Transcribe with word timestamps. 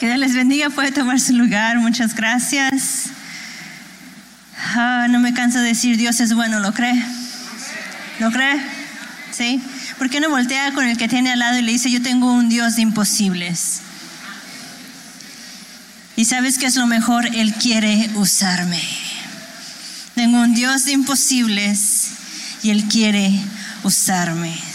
Que 0.00 0.06
Dios 0.06 0.18
les 0.18 0.32
bendiga, 0.32 0.70
puede 0.70 0.92
tomar 0.92 1.20
su 1.20 1.34
lugar. 1.34 1.76
Muchas 1.76 2.14
gracias. 2.14 3.10
Ah, 4.74 5.08
no 5.10 5.20
me 5.20 5.34
canso 5.34 5.58
de 5.58 5.68
decir 5.68 5.98
Dios 5.98 6.20
es 6.20 6.32
bueno, 6.32 6.58
¿lo 6.58 6.72
cree? 6.72 7.04
¿Lo 8.18 8.30
cree? 8.30 8.62
¿Sí? 9.30 9.60
¿Por 9.98 10.08
qué 10.08 10.20
no 10.20 10.30
voltea 10.30 10.72
con 10.72 10.86
el 10.86 10.96
que 10.96 11.06
tiene 11.06 11.30
al 11.30 11.40
lado 11.40 11.58
y 11.58 11.62
le 11.62 11.72
dice, 11.72 11.90
yo 11.90 12.00
tengo 12.00 12.32
un 12.32 12.48
Dios 12.48 12.76
de 12.76 12.82
imposibles? 12.82 13.82
Y 16.16 16.24
sabes 16.24 16.56
qué 16.56 16.64
es 16.64 16.76
lo 16.76 16.86
mejor, 16.86 17.26
Él 17.36 17.52
quiere 17.52 18.08
usarme. 18.14 18.80
Tengo 20.14 20.40
un 20.40 20.54
Dios 20.54 20.86
de 20.86 20.92
imposibles 20.92 22.12
y 22.62 22.70
Él 22.70 22.84
quiere 22.84 23.38
usarme. 23.82 24.69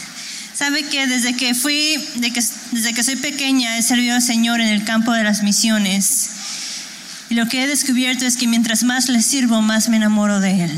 Sabe 0.58 0.84
que 0.84 1.06
desde 1.06 1.36
que 1.36 1.54
fui, 1.54 1.98
desde 2.16 2.94
que 2.94 3.04
soy 3.04 3.18
pequeña, 3.18 3.78
he 3.78 3.82
servido 3.82 4.16
al 4.16 4.22
Señor 4.22 4.62
en 4.62 4.70
el 4.70 4.86
campo 4.86 5.12
de 5.12 5.24
las 5.24 5.44
misiones. 5.44 6.30
Y 7.30 7.36
lo 7.36 7.48
que 7.48 7.64
he 7.64 7.68
descubierto 7.68 8.26
es 8.26 8.38
que 8.38 8.48
mientras 8.48 8.84
más 8.84 9.10
le 9.10 9.22
sirvo, 9.22 9.62
más 9.62 9.90
me 9.90 9.98
enamoro 9.98 10.40
de 10.40 10.64
Él. 10.64 10.72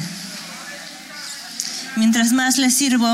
Mientras 1.96 2.32
más 2.32 2.58
le 2.58 2.72
sirvo, 2.72 3.08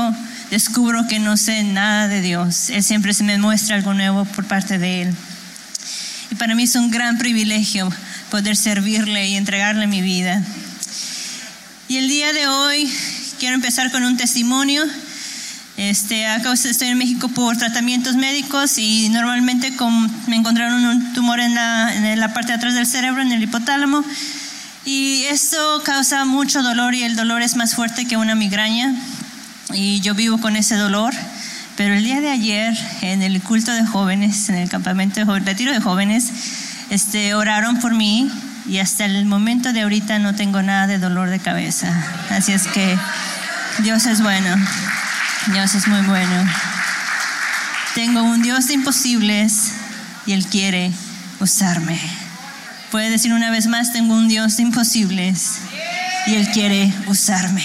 descubro 0.50 1.06
que 1.06 1.18
no 1.18 1.36
sé 1.36 1.64
nada 1.64 2.08
de 2.08 2.22
Dios. 2.22 2.70
Él 2.70 2.82
siempre 2.82 3.12
se 3.12 3.24
me 3.24 3.36
muestra 3.36 3.76
algo 3.76 3.92
nuevo 3.92 4.24
por 4.24 4.46
parte 4.46 4.78
de 4.78 5.02
Él. 5.02 5.14
Y 6.30 6.34
para 6.36 6.54
mí 6.54 6.62
es 6.62 6.76
un 6.76 6.90
gran 6.90 7.18
privilegio 7.18 7.92
poder 8.30 8.56
servirle 8.56 9.28
y 9.28 9.36
entregarle 9.36 9.86
mi 9.86 10.00
vida. 10.00 10.42
Y 11.88 11.98
el 11.98 12.08
día 12.08 12.32
de 12.32 12.46
hoy 12.46 12.90
quiero 13.38 13.54
empezar 13.54 13.90
con 13.90 14.04
un 14.04 14.16
testimonio 14.16 14.82
este, 15.76 16.24
estoy 16.64 16.88
en 16.88 16.98
México 16.98 17.28
por 17.28 17.56
tratamientos 17.56 18.14
médicos 18.14 18.78
y 18.78 19.08
normalmente 19.08 19.72
me 20.28 20.36
encontraron 20.36 20.84
un 20.84 21.12
tumor 21.14 21.40
en 21.40 21.54
la, 21.54 21.94
en 21.94 22.20
la 22.20 22.32
parte 22.32 22.52
de 22.52 22.58
atrás 22.58 22.74
del 22.74 22.86
cerebro, 22.86 23.22
en 23.22 23.32
el 23.32 23.42
hipotálamo. 23.42 24.04
Y 24.84 25.24
esto 25.30 25.82
causa 25.84 26.24
mucho 26.24 26.62
dolor 26.62 26.94
y 26.94 27.02
el 27.02 27.16
dolor 27.16 27.42
es 27.42 27.56
más 27.56 27.74
fuerte 27.74 28.06
que 28.06 28.16
una 28.16 28.34
migraña. 28.34 28.94
Y 29.72 30.00
yo 30.00 30.14
vivo 30.14 30.38
con 30.38 30.56
ese 30.56 30.76
dolor. 30.76 31.12
Pero 31.76 31.94
el 31.94 32.04
día 32.04 32.20
de 32.20 32.30
ayer, 32.30 32.72
en 33.00 33.22
el 33.22 33.42
culto 33.42 33.72
de 33.72 33.84
jóvenes, 33.84 34.48
en 34.48 34.54
el 34.54 34.68
campamento 34.68 35.24
de 35.24 35.40
retiro 35.40 35.72
de 35.72 35.80
jóvenes, 35.80 36.30
este, 36.90 37.34
oraron 37.34 37.80
por 37.80 37.94
mí 37.94 38.30
y 38.68 38.78
hasta 38.78 39.06
el 39.06 39.26
momento 39.26 39.72
de 39.72 39.82
ahorita 39.82 40.20
no 40.20 40.36
tengo 40.36 40.62
nada 40.62 40.86
de 40.86 40.98
dolor 40.98 41.30
de 41.30 41.40
cabeza. 41.40 41.92
Así 42.30 42.52
es 42.52 42.68
que 42.68 42.96
Dios 43.82 44.06
es 44.06 44.22
bueno. 44.22 44.56
Dios 45.52 45.74
es 45.74 45.86
muy 45.88 46.00
bueno. 46.02 46.50
Tengo 47.94 48.22
un 48.22 48.42
Dios 48.42 48.66
de 48.66 48.74
imposibles 48.74 49.72
y 50.26 50.32
Él 50.32 50.46
quiere 50.46 50.90
usarme. 51.38 52.00
Puede 52.90 53.10
decir 53.10 53.32
una 53.32 53.50
vez 53.50 53.66
más, 53.66 53.92
tengo 53.92 54.14
un 54.14 54.26
Dios 54.26 54.56
de 54.56 54.62
imposibles 54.62 55.58
y 56.26 56.34
Él 56.34 56.48
quiere 56.50 56.92
usarme. 57.08 57.62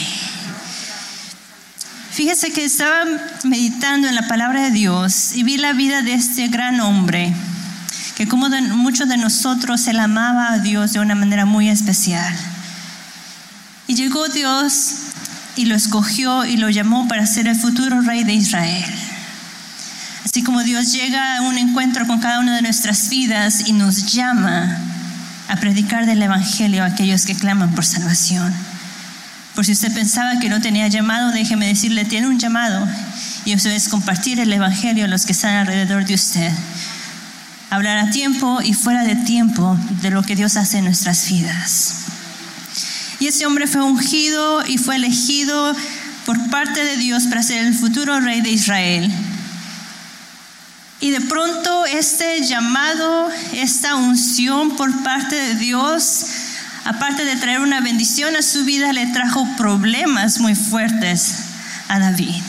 Fíjese 2.11 2.51
que 2.51 2.65
estaba 2.65 3.05
meditando 3.43 4.09
en 4.09 4.15
la 4.15 4.27
palabra 4.27 4.63
de 4.63 4.71
Dios 4.71 5.31
y 5.35 5.43
vi 5.43 5.57
la 5.57 5.71
vida 5.71 6.01
de 6.01 6.15
este 6.15 6.49
gran 6.49 6.81
hombre, 6.81 7.33
que 8.17 8.27
como 8.27 8.49
muchos 8.49 9.07
de 9.07 9.15
nosotros, 9.15 9.87
él 9.87 9.99
amaba 9.99 10.51
a 10.51 10.59
Dios 10.59 10.91
de 10.91 10.99
una 10.99 11.15
manera 11.15 11.45
muy 11.45 11.69
especial. 11.69 12.35
Y 13.87 13.95
llegó 13.95 14.27
Dios 14.27 14.95
y 15.55 15.65
lo 15.65 15.75
escogió 15.75 16.45
y 16.45 16.57
lo 16.57 16.69
llamó 16.69 17.07
para 17.07 17.25
ser 17.25 17.47
el 17.47 17.55
futuro 17.55 18.01
rey 18.01 18.23
de 18.23 18.33
Israel. 18.33 18.85
Así 20.25 20.43
como 20.43 20.63
Dios 20.63 20.91
llega 20.91 21.37
a 21.37 21.41
un 21.41 21.57
encuentro 21.57 22.05
con 22.05 22.19
cada 22.19 22.39
una 22.39 22.55
de 22.55 22.61
nuestras 22.61 23.09
vidas 23.09 23.63
y 23.67 23.73
nos 23.73 24.13
llama 24.13 24.77
a 25.47 25.55
predicar 25.55 26.05
del 26.05 26.21
Evangelio 26.21 26.83
a 26.83 26.87
aquellos 26.87 27.25
que 27.25 27.35
claman 27.35 27.73
por 27.73 27.85
salvación. 27.85 28.53
Por 29.55 29.65
si 29.65 29.71
usted 29.71 29.91
pensaba 29.93 30.39
que 30.39 30.47
no 30.47 30.61
tenía 30.61 30.87
llamado, 30.87 31.31
déjeme 31.31 31.67
decirle, 31.67 32.05
tiene 32.05 32.27
un 32.27 32.39
llamado. 32.39 32.87
Y 33.45 33.53
eso 33.53 33.69
es 33.69 33.89
compartir 33.89 34.39
el 34.39 34.53
Evangelio 34.53 35.05
a 35.05 35.07
los 35.07 35.25
que 35.25 35.31
están 35.31 35.55
alrededor 35.55 36.05
de 36.05 36.13
usted. 36.13 36.51
Hablar 37.71 37.97
a 37.97 38.11
tiempo 38.11 38.61
y 38.63 38.73
fuera 38.73 39.03
de 39.03 39.15
tiempo 39.15 39.77
de 40.01 40.11
lo 40.11 40.23
que 40.23 40.35
Dios 40.35 40.55
hace 40.55 40.77
en 40.77 40.85
nuestras 40.85 41.27
vidas. 41.29 41.98
Y 43.19 43.27
ese 43.27 43.45
hombre 43.45 43.67
fue 43.67 43.83
ungido 43.83 44.65
y 44.65 44.77
fue 44.77 44.95
elegido 44.95 45.75
por 46.25 46.49
parte 46.49 46.83
de 46.83 46.97
Dios 46.97 47.25
para 47.25 47.43
ser 47.43 47.65
el 47.65 47.73
futuro 47.73 48.19
rey 48.21 48.41
de 48.41 48.51
Israel. 48.51 49.11
Y 51.01 51.11
de 51.11 51.21
pronto 51.21 51.85
este 51.85 52.45
llamado, 52.45 53.29
esta 53.53 53.95
unción 53.95 54.75
por 54.75 55.03
parte 55.03 55.35
de 55.35 55.55
Dios, 55.55 56.25
aparte 56.85 57.25
de 57.25 57.35
traer 57.35 57.61
una 57.61 57.81
bendición 57.81 58.35
a 58.35 58.41
su 58.41 58.63
vida, 58.63 58.93
le 58.93 59.07
trajo 59.07 59.47
problemas 59.57 60.39
muy 60.39 60.55
fuertes 60.55 61.35
a 61.87 61.99
David. 61.99 62.41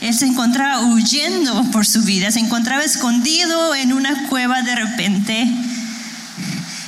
Él 0.00 0.14
se 0.14 0.26
encontraba 0.26 0.84
huyendo 0.84 1.64
por 1.70 1.86
su 1.86 2.02
vida, 2.02 2.30
se 2.30 2.40
encontraba 2.40 2.82
escondido 2.82 3.74
en 3.74 3.92
una 3.92 4.28
cueva 4.28 4.62
de 4.62 4.74
repente 4.74 5.48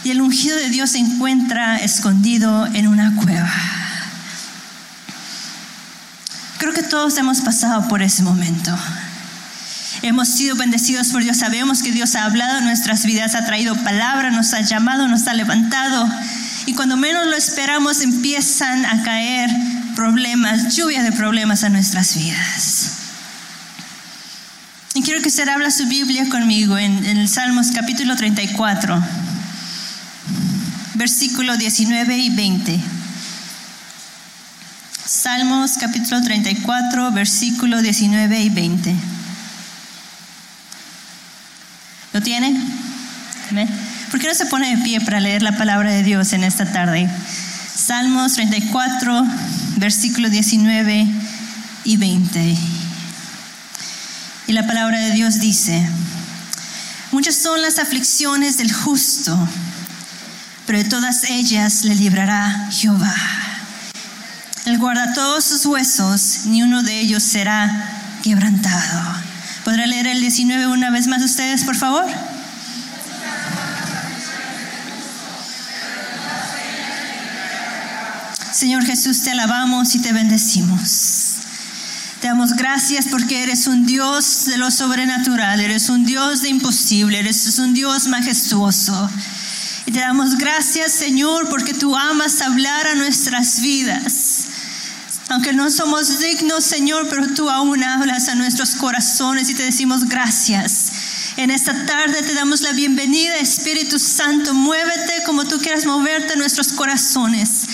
y 0.07 0.13
el 0.13 0.21
ungido 0.21 0.57
de 0.57 0.71
Dios 0.71 0.91
se 0.91 0.99
encuentra 0.99 1.79
escondido 1.79 2.65
en 2.67 2.87
una 2.87 3.17
cueva. 3.17 3.53
Creo 6.59 6.73
que 6.73 6.85
todos 6.85 7.19
hemos 7.19 7.41
pasado 7.41 7.89
por 7.89 8.03
ese 8.03 8.23
momento. 8.23 8.73
Hemos 10.03 10.29
sido 10.29 10.55
bendecidos 10.55 11.09
por 11.09 11.25
Dios, 11.25 11.39
sabemos 11.39 11.83
que 11.83 11.91
Dios 11.91 12.15
ha 12.15 12.25
hablado 12.25 12.59
en 12.59 12.67
nuestras 12.67 13.05
vidas, 13.05 13.35
ha 13.35 13.47
traído 13.47 13.75
palabra, 13.83 14.31
nos 14.31 14.55
ha 14.55 14.61
llamado, 14.61 15.09
nos 15.09 15.27
ha 15.27 15.35
levantado. 15.35 16.09
Y 16.67 16.75
cuando 16.75 16.97
menos 16.97 17.27
lo 17.27 17.35
esperamos 17.35 18.01
empiezan 18.01 18.87
a 18.87 19.03
caer 19.03 19.51
problemas, 19.97 20.77
lluvia 20.77 21.03
de 21.03 21.11
problemas 21.11 21.65
a 21.65 21.69
nuestras 21.69 22.15
vidas. 22.15 22.93
Y 24.95 25.03
quiero 25.03 25.21
que 25.21 25.31
usted 25.31 25.49
habla 25.49 25.73
su 25.73 25.89
Biblia 25.89 26.29
conmigo 26.29 26.79
en, 26.79 27.05
en 27.07 27.17
el 27.17 27.29
Salmos 27.29 27.73
capítulo 27.73 28.15
34 28.15 29.16
versículo 30.97 31.57
19 31.57 32.17
y 32.17 32.31
20. 32.31 32.81
Salmos 35.05 35.73
capítulo 35.79 36.23
34, 36.23 37.13
versículo 37.13 37.83
19 37.83 38.41
y 38.41 38.49
20. 38.49 38.97
¿Lo 42.13 42.23
tienen? 42.23 42.57
¿Por 44.11 44.21
qué 44.21 44.27
no 44.27 44.35
se 44.35 44.47
pone 44.47 44.75
de 44.75 44.83
pie 44.83 45.01
para 45.01 45.21
leer 45.21 45.43
la 45.43 45.57
palabra 45.57 45.91
de 45.91 46.03
Dios 46.03 46.33
en 46.33 46.45
esta 46.45 46.73
tarde? 46.73 47.09
Salmos 47.75 48.35
34, 48.35 49.27
versículo 49.77 50.31
19 50.31 51.07
y 51.85 51.97
20. 51.99 52.57
Y 54.49 54.53
la 54.53 54.67
palabra 54.67 54.99
de 54.99 55.13
Dios 55.13 55.41
dice, 55.41 55.87
muchas 57.13 57.37
son 57.37 57.61
las 57.61 57.79
aflicciones 57.79 58.57
del 58.57 58.73
justo 58.73 59.37
pero 60.67 60.79
de 60.79 60.85
todas 60.85 61.25
ellas 61.25 61.85
le 61.85 61.95
librará 61.95 62.69
Jehová. 62.73 63.15
Él 64.67 64.79
guarda 64.79 65.13
todos 65.15 65.45
sus 65.45 65.65
huesos, 65.65 66.41
ni 66.47 66.63
uno 66.63 66.83
de 66.83 66.99
ellos 66.99 67.23
será 67.23 68.19
quebrantado. 68.23 69.15
¿Podrá 69.65 69.87
leer 69.87 70.09
el 70.09 70.21
19 70.21 70.67
una 70.67 70.91
vez 70.91 71.07
más 71.07 71.23
ustedes, 71.23 71.63
por 71.63 71.77
favor? 71.77 72.05
Señor 78.53 78.85
Jesús, 78.85 79.23
te 79.23 79.31
alabamos 79.31 79.95
y 79.95 80.01
te 80.01 80.13
bendecimos. 80.13 81.35
Te 82.21 82.29
damos 82.29 82.55
gracias 82.55 83.07
porque 83.11 83.43
eres 83.43 83.67
un 83.67 83.87
Dios 83.87 84.47
de 84.47 84.57
lo 84.57 84.71
sobrenatural, 84.71 85.61
eres 85.61 85.91
un 85.91 86.07
Dios 86.07 86.41
de 86.41 86.49
imposible, 86.49 87.19
eres 87.19 87.59
un 87.59 87.75
Dios 87.75 88.09
majestuoso. 88.09 89.11
Te 89.97 90.03
damos 90.03 90.37
gracias, 90.37 90.93
Señor, 90.93 91.49
porque 91.49 91.73
tú 91.73 91.97
amas 91.97 92.43
hablar 92.43 92.87
a 92.87 92.97
nuestras 92.97 93.63
vidas. 93.63 94.45
Aunque 95.31 95.55
no 95.55 95.71
somos 95.71 96.19
dignos, 96.19 96.65
Señor, 96.65 97.09
pero 97.09 97.29
tú 97.29 97.49
aún 97.49 97.83
hablas 97.83 98.29
a 98.29 98.35
nuestros 98.35 98.75
corazones 98.75 99.49
y 99.49 99.55
te 99.55 99.63
decimos 99.63 100.05
gracias. 100.05 100.93
En 101.39 101.51
esta 101.51 101.87
tarde 101.87 102.21
te 102.21 102.35
damos 102.35 102.61
la 102.61 102.73
bienvenida, 102.73 103.39
Espíritu 103.39 103.99
Santo. 103.99 104.53
Muévete 104.53 105.23
como 105.25 105.47
tú 105.47 105.57
quieras 105.61 105.87
moverte 105.87 106.35
en 106.35 106.41
nuestros 106.41 106.75
corazones. 106.75 107.67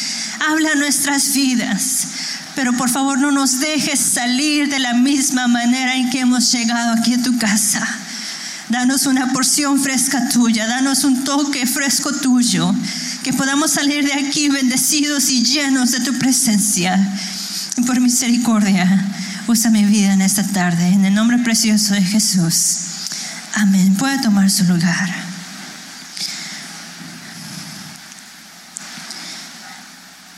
Habla 0.49 0.77
nuestras 0.77 1.35
vidas. 1.35 2.07
Pero 2.55 2.73
por 2.75 2.89
favor 2.89 3.19
no 3.19 3.33
nos 3.33 3.59
dejes 3.59 3.99
salir 3.99 4.69
de 4.69 4.79
la 4.79 4.95
misma 4.95 5.49
manera 5.49 5.97
en 5.97 6.09
que 6.09 6.21
hemos 6.21 6.53
llegado 6.53 6.93
aquí 6.93 7.15
a 7.15 7.23
tu 7.25 7.37
casa. 7.37 7.85
Danos 8.73 9.05
una 9.05 9.35
porción 9.35 9.79
fresca 9.79 10.31
tuya, 10.31 10.67
danos 10.67 11.05
un 11.05 11.25
toque 11.25 11.67
fresco 11.67 12.11
tuyo, 12.11 12.75
que 13.23 13.35
podamos 13.35 13.73
salir 13.73 14.03
de 14.03 14.15
aquí 14.15 14.49
bendecidos 14.49 15.29
y 15.29 15.45
llenos 15.45 15.91
de 15.91 16.01
tu 16.01 16.15
presencia. 16.15 16.99
Y 17.77 17.83
por 17.83 18.01
misericordia, 18.01 19.13
usa 19.47 19.71
mi 19.71 19.85
vida 19.85 20.15
en 20.15 20.23
esta 20.23 20.43
tarde, 20.43 20.89
en 20.89 21.05
el 21.05 21.13
nombre 21.13 21.37
precioso 21.41 21.93
de 21.93 22.01
Jesús. 22.01 22.77
Amén. 23.53 23.95
Puede 23.97 24.19
tomar 24.23 24.51
su 24.51 24.65
lugar. 24.65 25.15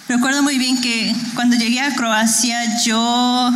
Recuerdo 0.08 0.42
muy 0.42 0.58
bien 0.58 0.80
que 0.80 1.14
cuando 1.37 1.54
llegué 1.54 1.80
a 1.80 1.94
Croacia 1.94 2.82
yo 2.84 3.52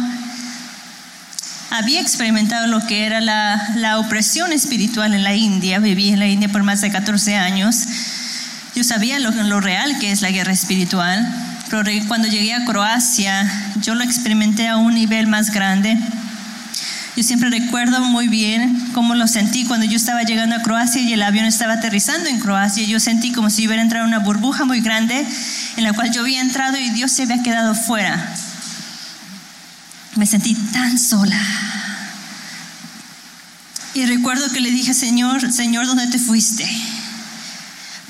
había 1.70 2.00
experimentado 2.00 2.66
lo 2.66 2.86
que 2.86 3.04
era 3.04 3.20
la, 3.20 3.74
la, 3.76 3.98
opresión 3.98 4.52
espiritual 4.52 5.14
en 5.14 5.22
la 5.22 5.34
India. 5.34 5.78
Viví 5.78 6.10
en 6.10 6.18
la 6.18 6.26
India 6.26 6.48
por 6.48 6.62
más 6.62 6.80
de 6.80 6.90
14 6.90 7.36
años. 7.36 7.86
Yo 8.74 8.84
sabía 8.84 9.18
lo, 9.18 9.30
lo 9.30 9.60
real 9.60 9.98
que 9.98 10.10
es 10.12 10.22
la 10.22 10.30
guerra 10.30 10.52
espiritual, 10.52 11.26
pero 11.70 11.82
cuando 12.06 12.28
llegué 12.28 12.54
a 12.54 12.64
Croacia 12.64 13.50
yo 13.82 13.94
lo 13.94 14.04
experimenté 14.04 14.68
a 14.68 14.76
un 14.76 14.94
nivel 14.94 15.26
más 15.26 15.50
grande. 15.50 15.98
Yo 17.16 17.24
siempre 17.24 17.50
recuerdo 17.50 18.00
muy 18.00 18.28
bien 18.28 18.90
cómo 18.92 19.16
lo 19.16 19.26
sentí 19.26 19.64
cuando 19.64 19.86
yo 19.86 19.96
estaba 19.96 20.22
llegando 20.22 20.54
a 20.54 20.62
Croacia 20.62 21.02
y 21.02 21.12
el 21.12 21.22
avión 21.22 21.46
estaba 21.46 21.74
aterrizando 21.74 22.28
en 22.28 22.38
Croacia. 22.38 22.84
Yo 22.84 23.00
sentí 23.00 23.32
como 23.32 23.50
si 23.50 23.66
hubiera 23.66 23.82
entrado 23.82 24.04
en 24.04 24.14
una 24.14 24.20
burbuja 24.20 24.64
muy 24.64 24.80
grande 24.80 25.26
en 25.76 25.84
la 25.84 25.92
cual 25.92 26.12
yo 26.12 26.20
había 26.20 26.40
entrado 26.40 26.78
y 26.78 26.90
Dios 26.90 27.10
se 27.10 27.24
había 27.24 27.42
quedado 27.42 27.74
fuera. 27.74 28.32
Me 30.18 30.26
sentí 30.26 30.52
tan 30.72 30.98
sola. 30.98 31.40
Y 33.94 34.04
recuerdo 34.06 34.50
que 34.50 34.60
le 34.60 34.72
dije, 34.72 34.92
Señor, 34.92 35.52
Señor, 35.52 35.86
¿dónde 35.86 36.08
te 36.08 36.18
fuiste? 36.18 36.68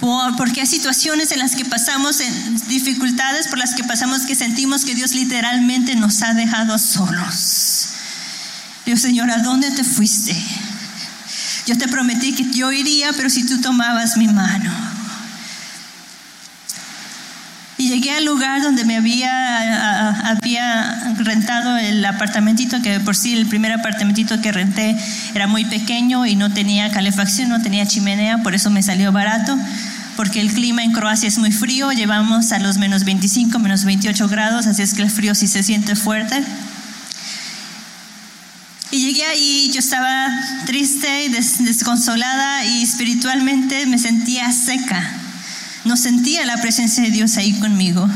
Porque 0.01 0.63
hay 0.63 0.67
situaciones 0.67 1.33
en 1.33 1.39
las 1.39 1.55
que 1.55 1.67
pasamos, 1.67 2.21
en 2.21 2.69
dificultades 2.69 3.49
por 3.49 3.59
las 3.59 3.75
que 3.75 3.85
pasamos 3.85 4.23
que 4.23 4.35
sentimos 4.35 4.87
que 4.87 4.95
Dios 4.95 5.13
literalmente 5.13 5.97
nos 5.97 6.23
ha 6.23 6.33
dejado 6.33 6.79
solos. 6.79 7.89
Dios, 8.87 9.03
Señor, 9.03 9.31
¿a 9.31 9.43
dónde 9.43 9.71
te 9.71 9.85
fuiste? 9.85 10.35
Yo 11.67 11.77
te 11.77 11.89
prometí 11.89 12.33
que 12.33 12.51
yo 12.51 12.73
iría, 12.73 13.13
pero 13.13 13.29
si 13.29 13.45
tú 13.45 13.61
tomabas 13.61 14.17
mi 14.17 14.29
mano. 14.29 14.73
Llegué 17.89 18.11
al 18.11 18.27
lugar 18.27 18.61
donde 18.61 18.85
me 18.85 18.99
había, 18.99 20.11
había 20.29 21.15
rentado 21.21 21.79
el 21.79 22.05
apartamentito, 22.05 22.83
que 22.83 23.01
por 23.01 23.17
sí 23.17 23.33
el 23.33 23.47
primer 23.47 23.73
apartamentito 23.73 24.43
que 24.43 24.53
renté 24.53 24.95
era 25.35 25.47
muy 25.47 25.65
pequeño 25.65 26.27
y 26.27 26.37
no 26.37 26.53
tenía 26.53 26.91
calefacción, 26.91 27.49
no 27.49 27.63
tenía 27.63 27.87
chimenea, 27.87 28.43
por 28.43 28.55
eso 28.55 28.69
me 28.69 28.83
salió 28.83 29.11
barato, 29.11 29.57
porque 30.17 30.43
el 30.43 30.53
clima 30.53 30.85
en 30.85 30.93
Croacia 30.93 31.29
es 31.29 31.39
muy 31.39 31.51
frío, 31.51 31.91
llevamos 31.93 32.53
a 32.53 32.59
los 32.59 32.77
menos 32.77 33.05
25, 33.05 33.59
menos 33.59 33.87
28 33.87 34.29
grados, 34.29 34.67
así 34.67 34.83
es 34.83 34.93
que 34.93 35.01
el 35.01 35.11
frío 35.11 35.35
sí 35.35 35.47
se 35.47 35.63
siente 35.63 35.97
fuerte. 35.97 36.45
Y 38.91 39.01
llegué 39.01 39.25
ahí, 39.25 39.71
yo 39.73 39.81
estaba 39.81 40.29
triste 40.67 41.25
y 41.25 41.29
desconsolada 41.31 42.67
y 42.67 42.83
espiritualmente 42.83 43.87
me 43.87 43.99
sentía 43.99 44.53
seca. 44.53 45.18
No 45.89 45.97
sentía 45.97 46.45
la 46.45 46.59
presencia 46.59 47.03
de 47.03 47.11
Dios 47.11 47.39
ahí 47.39 47.55
conmigo. 47.55 48.07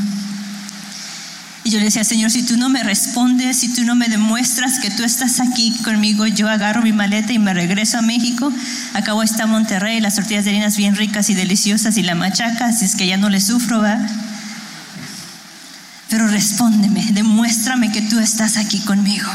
Y 1.63 1.71
yo 1.71 1.79
le 1.79 1.85
decía, 1.85 2.03
Señor, 2.03 2.29
si 2.29 2.43
tú 2.43 2.55
no 2.55 2.69
me 2.69 2.83
respondes, 2.83 3.57
si 3.57 3.73
tú 3.73 3.83
no 3.83 3.95
me 3.95 4.09
demuestras 4.09 4.77
que 4.77 4.91
tú 4.91 5.03
estás 5.03 5.39
aquí 5.39 5.71
conmigo, 5.83 6.27
yo 6.27 6.47
agarro 6.47 6.83
mi 6.83 6.93
maleta 6.93 7.33
y 7.33 7.39
me 7.39 7.51
regreso 7.51 7.97
a 7.97 8.03
México. 8.03 8.53
Acabo 8.93 9.23
está 9.23 9.47
Monterrey, 9.47 10.01
las 10.01 10.13
tortillas 10.13 10.45
de 10.45 10.51
harinas 10.51 10.77
bien 10.77 10.95
ricas 10.95 11.31
y 11.31 11.33
deliciosas 11.33 11.97
y 11.97 12.03
la 12.03 12.13
machaca, 12.13 12.67
así 12.67 12.85
es 12.85 12.95
que 12.95 13.07
ya 13.07 13.17
no 13.17 13.29
le 13.29 13.41
sufro, 13.41 13.81
¿va? 13.81 13.97
Pero 16.09 16.27
respóndeme, 16.27 17.07
demuéstrame 17.13 17.91
que 17.91 18.03
tú 18.03 18.19
estás 18.19 18.57
aquí 18.57 18.77
conmigo. 18.81 19.31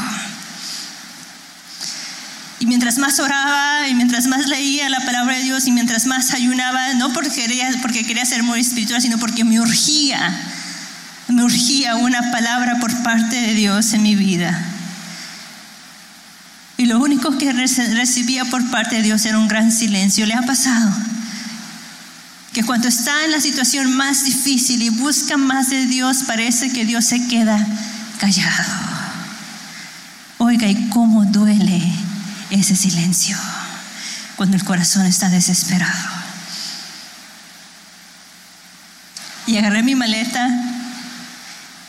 Y 2.59 2.65
mientras 2.65 2.97
más 2.97 3.19
oraba 3.19 3.87
y 3.87 3.95
mientras 3.95 4.27
más 4.27 4.47
leía 4.47 4.89
la 4.89 4.99
palabra 5.05 5.37
de 5.37 5.43
Dios 5.43 5.65
y 5.65 5.71
mientras 5.71 6.05
más 6.05 6.33
ayunaba, 6.33 6.93
no 6.95 7.13
porque 7.13 7.31
quería, 7.31 7.69
porque 7.81 8.05
quería 8.05 8.25
ser 8.25 8.43
muy 8.43 8.59
espiritual, 8.59 9.01
sino 9.01 9.17
porque 9.17 9.45
me 9.45 9.61
urgía, 9.61 10.35
me 11.29 11.43
urgía 11.43 11.95
una 11.95 12.31
palabra 12.31 12.79
por 12.81 13.01
parte 13.01 13.37
de 13.37 13.53
Dios 13.53 13.93
en 13.93 14.03
mi 14.03 14.15
vida. 14.15 14.59
Y 16.75 16.85
lo 16.85 16.99
único 16.99 17.37
que 17.37 17.51
recibía 17.51 18.45
por 18.45 18.69
parte 18.69 18.97
de 18.97 19.03
Dios 19.03 19.25
era 19.25 19.37
un 19.37 19.47
gran 19.47 19.71
silencio. 19.71 20.25
¿Le 20.25 20.33
ha 20.33 20.41
pasado? 20.41 20.91
Que 22.53 22.63
cuando 22.63 22.87
está 22.87 23.25
en 23.25 23.31
la 23.31 23.41
situación 23.41 23.95
más 23.95 24.25
difícil 24.25 24.81
y 24.81 24.89
busca 24.89 25.37
más 25.37 25.69
de 25.69 25.85
Dios, 25.85 26.23
parece 26.25 26.71
que 26.71 26.85
Dios 26.85 27.05
se 27.05 27.25
queda 27.27 27.65
callado. 28.19 28.73
Oiga, 30.37 30.67
¿y 30.67 30.87
cómo 30.89 31.25
duele? 31.25 31.81
Ese 32.49 32.75
silencio 32.75 33.37
cuando 34.35 34.57
el 34.57 34.63
corazón 34.63 35.05
está 35.05 35.29
desesperado. 35.29 36.19
Y 39.47 39.57
agarré 39.57 39.83
mi 39.83 39.95
maleta 39.95 40.47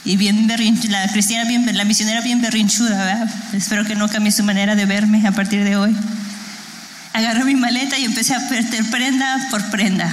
y 0.04 0.16
bien 0.16 0.48
la 0.88 1.08
cristiana 1.08 1.48
bien, 1.48 1.68
la 1.76 1.84
misionera 1.84 2.22
bien 2.22 2.40
berrinchuda, 2.40 3.28
espero 3.52 3.84
que 3.84 3.94
no 3.94 4.08
cambie 4.08 4.32
su 4.32 4.42
manera 4.42 4.74
de 4.74 4.86
verme 4.86 5.26
a 5.26 5.32
partir 5.32 5.62
de 5.62 5.76
hoy. 5.76 5.94
Agarré 7.12 7.44
mi 7.44 7.54
maleta 7.54 7.98
y 7.98 8.04
empecé 8.04 8.34
a 8.34 8.48
perder 8.48 8.88
prenda 8.90 9.48
por 9.50 9.62
prenda. 9.70 10.10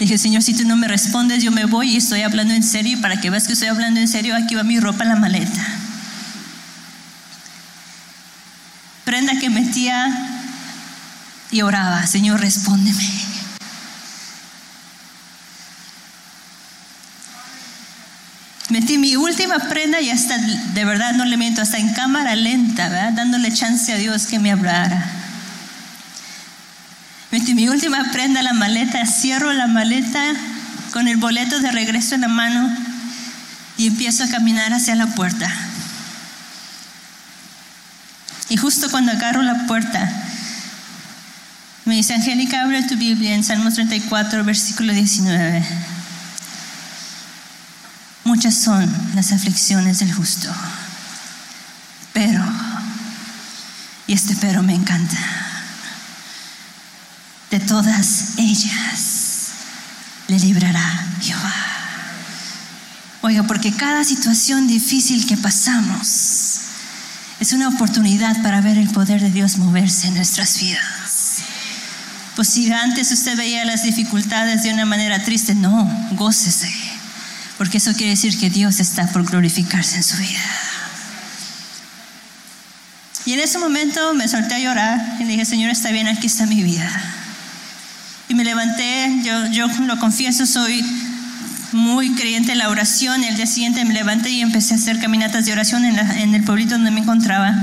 Dije, 0.00 0.18
Señor, 0.18 0.42
si 0.42 0.54
tú 0.54 0.64
no 0.64 0.76
me 0.76 0.88
respondes, 0.88 1.42
yo 1.42 1.50
me 1.50 1.64
voy 1.64 1.90
y 1.90 1.96
estoy 1.96 2.22
hablando 2.22 2.54
en 2.54 2.62
serio. 2.62 2.98
Y 2.98 3.00
para 3.00 3.20
que 3.20 3.30
veas 3.30 3.46
que 3.46 3.52
estoy 3.52 3.68
hablando 3.68 4.00
en 4.00 4.08
serio, 4.08 4.36
aquí 4.36 4.54
va 4.54 4.62
mi 4.62 4.78
ropa 4.78 5.04
en 5.04 5.10
la 5.10 5.16
maleta. 5.16 5.77
Prenda 9.08 9.38
que 9.38 9.48
metía 9.48 10.06
y 11.50 11.62
oraba, 11.62 12.06
Señor, 12.06 12.40
respóndeme. 12.40 13.10
Metí 18.68 18.98
mi 18.98 19.16
última 19.16 19.60
prenda 19.60 20.02
y 20.02 20.10
hasta, 20.10 20.36
de 20.36 20.84
verdad 20.84 21.14
no 21.14 21.24
le 21.24 21.38
miento, 21.38 21.62
hasta 21.62 21.78
en 21.78 21.94
cámara 21.94 22.36
lenta, 22.36 22.90
dándole 23.12 23.50
chance 23.50 23.90
a 23.94 23.96
Dios 23.96 24.26
que 24.26 24.38
me 24.38 24.52
hablara. 24.52 25.02
Metí 27.30 27.54
mi 27.54 27.66
última 27.70 28.12
prenda, 28.12 28.42
la 28.42 28.52
maleta, 28.52 29.06
cierro 29.06 29.54
la 29.54 29.68
maleta 29.68 30.34
con 30.92 31.08
el 31.08 31.16
boleto 31.16 31.60
de 31.60 31.70
regreso 31.70 32.14
en 32.14 32.20
la 32.20 32.28
mano 32.28 32.70
y 33.78 33.86
empiezo 33.86 34.24
a 34.24 34.28
caminar 34.28 34.74
hacia 34.74 34.94
la 34.96 35.06
puerta. 35.06 35.50
Y 38.48 38.56
justo 38.56 38.90
cuando 38.90 39.12
agarro 39.12 39.42
la 39.42 39.66
puerta, 39.66 40.10
me 41.84 41.96
dice, 41.96 42.14
Angélica, 42.14 42.62
abre 42.62 42.82
tu 42.82 42.96
Biblia 42.96 43.34
en 43.34 43.44
Salmos 43.44 43.74
34, 43.74 44.44
versículo 44.44 44.92
19. 44.92 45.64
Muchas 48.24 48.54
son 48.54 48.90
las 49.14 49.32
aflicciones 49.32 50.00
del 50.00 50.12
justo, 50.12 50.54
pero, 52.12 52.44
y 54.06 54.12
este 54.12 54.36
pero 54.36 54.62
me 54.62 54.74
encanta, 54.74 55.16
de 57.50 57.60
todas 57.60 58.36
ellas 58.36 59.52
le 60.28 60.38
librará 60.38 61.06
Jehová. 61.22 61.54
Oiga, 63.22 63.44
porque 63.44 63.72
cada 63.72 64.04
situación 64.04 64.68
difícil 64.68 65.26
que 65.26 65.38
pasamos, 65.38 66.37
es 67.40 67.52
una 67.52 67.68
oportunidad 67.68 68.42
para 68.42 68.60
ver 68.60 68.78
el 68.78 68.88
poder 68.90 69.20
de 69.20 69.30
Dios 69.30 69.58
moverse 69.58 70.08
en 70.08 70.14
nuestras 70.14 70.60
vidas. 70.60 71.38
Pues 72.34 72.48
si 72.48 72.70
antes 72.70 73.10
usted 73.10 73.36
veía 73.36 73.64
las 73.64 73.82
dificultades 73.82 74.62
de 74.62 74.72
una 74.72 74.84
manera 74.84 75.22
triste, 75.24 75.54
no, 75.54 75.90
gócese, 76.12 76.72
porque 77.56 77.78
eso 77.78 77.92
quiere 77.94 78.10
decir 78.10 78.38
que 78.38 78.50
Dios 78.50 78.80
está 78.80 79.06
por 79.08 79.24
glorificarse 79.24 79.96
en 79.96 80.02
su 80.02 80.16
vida. 80.16 80.40
Y 83.24 83.32
en 83.34 83.40
ese 83.40 83.58
momento 83.58 84.14
me 84.14 84.26
solté 84.26 84.54
a 84.54 84.58
llorar 84.58 85.16
y 85.20 85.24
dije, 85.24 85.44
Señor, 85.44 85.70
está 85.70 85.90
bien, 85.90 86.08
aquí 86.08 86.28
está 86.28 86.46
mi 86.46 86.62
vida. 86.62 86.88
Y 88.28 88.34
me 88.34 88.44
levanté, 88.44 89.20
yo, 89.22 89.46
yo 89.48 89.66
lo 89.66 89.98
confieso, 89.98 90.46
soy 90.46 90.84
muy 91.72 92.12
creyente 92.14 92.52
en 92.52 92.58
la 92.58 92.68
oración. 92.68 93.24
El 93.24 93.36
día 93.36 93.46
siguiente 93.46 93.84
me 93.84 93.94
levanté 93.94 94.30
y 94.30 94.40
empecé 94.40 94.74
a 94.74 94.76
hacer 94.76 94.98
caminatas 94.98 95.46
de 95.46 95.52
oración 95.52 95.84
en, 95.84 96.34
el 96.34 96.42
pueblito 96.44 96.74
donde 96.74 96.90
me 96.90 97.00
encontraba. 97.00 97.54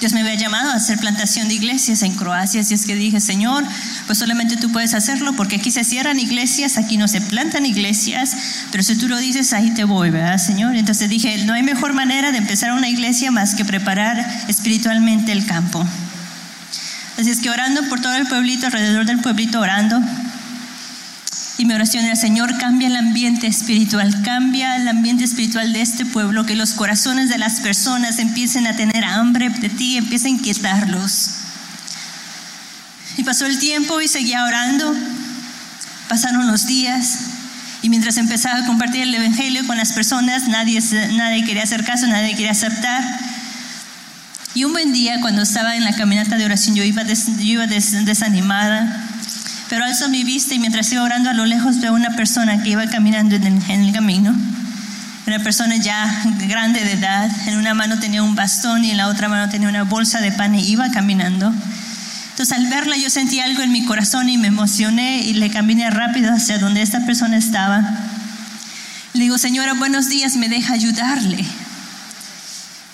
Dios 0.00 0.12
me 0.12 0.20
había 0.20 0.34
llamado 0.34 0.70
a 0.70 0.74
hacer 0.74 0.98
plantación 0.98 1.48
de 1.48 1.54
iglesias 1.54 2.02
en 2.02 2.14
Croacia, 2.14 2.60
así 2.60 2.72
es 2.72 2.86
que 2.86 2.94
dije, 2.94 3.18
Señor, 3.18 3.64
pues 4.06 4.18
solamente 4.18 4.56
tú 4.56 4.70
puedes 4.70 4.94
hacerlo 4.94 5.32
porque 5.32 5.56
aquí 5.56 5.72
se 5.72 5.82
cierran 5.82 6.20
iglesias, 6.20 6.78
aquí 6.78 6.96
no 6.96 7.08
se 7.08 7.20
plantan 7.20 7.66
iglesias, 7.66 8.36
pero 8.70 8.84
si 8.84 8.94
tú 8.94 9.08
lo 9.08 9.18
dices, 9.18 9.52
ahí 9.52 9.70
te 9.72 9.82
voy, 9.82 10.10
¿verdad, 10.10 10.38
Señor? 10.38 10.76
Entonces 10.76 11.08
dije, 11.08 11.44
no 11.46 11.54
hay 11.54 11.64
mejor 11.64 11.94
manera 11.94 12.30
de 12.30 12.38
empezar 12.38 12.72
una 12.72 12.88
iglesia 12.88 13.32
más 13.32 13.56
que 13.56 13.64
preparar 13.64 14.24
espiritualmente 14.46 15.32
el 15.32 15.44
campo. 15.46 15.84
Así 17.18 17.30
es 17.30 17.40
que 17.40 17.50
orando 17.50 17.82
por 17.88 18.00
todo 18.00 18.14
el 18.14 18.28
pueblito, 18.28 18.66
alrededor 18.66 19.04
del 19.04 19.18
pueblito, 19.18 19.58
orando, 19.58 20.00
y 21.58 21.64
mi 21.64 21.74
oración 21.74 22.04
era, 22.04 22.14
Señor, 22.14 22.56
cambia 22.58 22.86
el 22.86 22.94
ambiente 22.94 23.48
espiritual, 23.48 24.22
cambia 24.22 24.76
el 24.76 24.86
ambiente 24.86 25.24
espiritual 25.24 25.72
de 25.72 25.82
este 25.82 26.06
pueblo, 26.06 26.46
que 26.46 26.54
los 26.54 26.70
corazones 26.70 27.28
de 27.28 27.36
las 27.36 27.60
personas 27.60 28.20
empiecen 28.20 28.68
a 28.68 28.76
tener 28.76 29.04
hambre 29.04 29.50
de 29.50 29.68
ti, 29.68 29.96
empiecen 29.96 30.34
a 30.34 30.36
inquietarlos. 30.36 31.30
Y 33.16 33.24
pasó 33.24 33.44
el 33.46 33.58
tiempo 33.58 34.00
y 34.00 34.06
seguía 34.06 34.44
orando. 34.44 34.94
Pasaron 36.08 36.46
los 36.46 36.66
días 36.66 37.18
y 37.82 37.90
mientras 37.90 38.18
empezaba 38.18 38.60
a 38.60 38.66
compartir 38.66 39.02
el 39.02 39.14
Evangelio 39.14 39.66
con 39.66 39.76
las 39.76 39.92
personas, 39.92 40.46
nadie, 40.46 40.80
nadie 41.16 41.44
quería 41.44 41.64
hacer 41.64 41.84
caso, 41.84 42.06
nadie 42.06 42.36
quería 42.36 42.52
aceptar. 42.52 43.02
Y 44.54 44.62
un 44.62 44.72
buen 44.72 44.92
día, 44.92 45.20
cuando 45.20 45.42
estaba 45.42 45.74
en 45.74 45.82
la 45.82 45.92
caminata 45.92 46.36
de 46.36 46.44
oración, 46.44 46.76
yo 46.76 46.84
iba, 46.84 47.02
yo 47.02 47.14
iba 47.40 47.66
desanimada 47.66 49.07
pero 49.68 49.84
alzo 49.84 50.08
mi 50.08 50.24
vista 50.24 50.54
y 50.54 50.58
mientras 50.58 50.90
iba 50.92 51.02
orando 51.02 51.28
a 51.28 51.34
lo 51.34 51.44
lejos 51.44 51.80
veo 51.80 51.92
una 51.92 52.16
persona 52.16 52.62
que 52.62 52.70
iba 52.70 52.86
caminando 52.88 53.36
en 53.36 53.62
el, 53.68 53.92
camino. 53.92 54.34
Una 55.26 55.40
persona 55.40 55.76
ya 55.76 56.22
grande 56.46 56.82
de 56.84 56.92
edad. 56.92 57.30
En 57.46 57.58
una 57.58 57.74
mano 57.74 57.98
tenía 57.98 58.22
un 58.22 58.34
bastón 58.34 58.84
y 58.84 58.90
en 58.90 58.96
la 58.96 59.08
otra 59.08 59.28
mano 59.28 59.50
tenía 59.50 59.68
una 59.68 59.84
bolsa 59.84 60.20
de 60.20 60.32
pan 60.32 60.54
y 60.54 60.66
iba 60.66 60.90
caminando. 60.90 61.52
Entonces 62.30 62.56
al 62.56 62.66
verla 62.68 62.96
yo 62.96 63.10
sentí 63.10 63.40
algo 63.40 63.62
en 63.62 63.72
mi 63.72 63.84
corazón 63.84 64.30
y 64.30 64.38
me 64.38 64.48
emocioné 64.48 65.18
y 65.18 65.34
le 65.34 65.50
caminé 65.50 65.90
rápido 65.90 66.32
hacia 66.32 66.58
donde 66.58 66.80
esta 66.80 67.04
persona 67.04 67.36
estaba. 67.36 67.82
Le 69.12 69.24
digo, 69.24 69.36
señora, 69.36 69.74
buenos 69.74 70.08
días, 70.08 70.36
me 70.36 70.48
deja 70.48 70.72
ayudarle. 70.72 71.44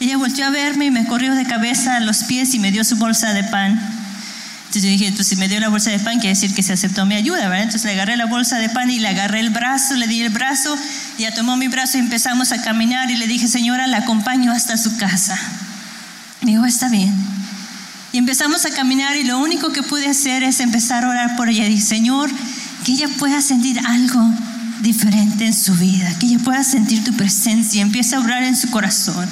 Ella 0.00 0.16
volteó 0.16 0.46
a 0.46 0.50
verme 0.50 0.86
y 0.86 0.90
me 0.90 1.06
corrió 1.06 1.34
de 1.34 1.44
cabeza 1.44 1.96
a 1.96 2.00
los 2.00 2.24
pies 2.24 2.54
y 2.54 2.58
me 2.58 2.72
dio 2.72 2.82
su 2.82 2.96
bolsa 2.96 3.32
de 3.32 3.44
pan. 3.44 3.80
Entonces 4.74 4.90
yo 4.90 4.98
dije, 4.98 5.12
pues 5.14 5.28
si 5.28 5.36
me 5.36 5.46
dio 5.46 5.60
la 5.60 5.68
bolsa 5.68 5.92
de 5.92 6.00
pan, 6.00 6.14
quiere 6.14 6.30
decir 6.30 6.52
que 6.52 6.60
se 6.60 6.72
aceptó 6.72 7.06
mi 7.06 7.14
ayuda, 7.14 7.48
¿verdad? 7.48 7.62
Entonces 7.62 7.84
le 7.84 7.92
agarré 7.92 8.16
la 8.16 8.26
bolsa 8.26 8.58
de 8.58 8.68
pan 8.68 8.90
y 8.90 8.98
le 8.98 9.06
agarré 9.06 9.38
el 9.38 9.50
brazo, 9.50 9.94
le 9.94 10.08
di 10.08 10.20
el 10.20 10.30
brazo, 10.30 10.76
ya 11.16 11.32
tomó 11.32 11.56
mi 11.56 11.68
brazo 11.68 11.96
y 11.96 12.00
empezamos 12.00 12.50
a 12.50 12.60
caminar 12.60 13.08
y 13.08 13.16
le 13.16 13.28
dije, 13.28 13.46
señora, 13.46 13.86
la 13.86 13.98
acompaño 13.98 14.50
hasta 14.50 14.76
su 14.76 14.96
casa. 14.96 15.38
Me 16.40 16.50
dijo, 16.50 16.64
está 16.64 16.88
bien. 16.88 17.14
Y 18.10 18.18
empezamos 18.18 18.66
a 18.66 18.70
caminar 18.70 19.14
y 19.14 19.22
lo 19.22 19.38
único 19.38 19.70
que 19.70 19.84
pude 19.84 20.08
hacer 20.08 20.42
es 20.42 20.58
empezar 20.58 21.04
a 21.04 21.08
orar 21.08 21.36
por 21.36 21.48
ella. 21.48 21.66
Dije, 21.66 21.80
Señor, 21.80 22.28
que 22.84 22.90
ella 22.90 23.06
pueda 23.16 23.40
sentir 23.42 23.78
algo 23.86 24.28
diferente 24.80 25.46
en 25.46 25.54
su 25.54 25.72
vida, 25.76 26.12
que 26.18 26.26
ella 26.26 26.40
pueda 26.40 26.64
sentir 26.64 27.04
tu 27.04 27.12
presencia, 27.12 27.80
empieza 27.80 28.16
a 28.16 28.20
orar 28.20 28.42
en 28.42 28.56
su 28.56 28.68
corazón. 28.70 29.28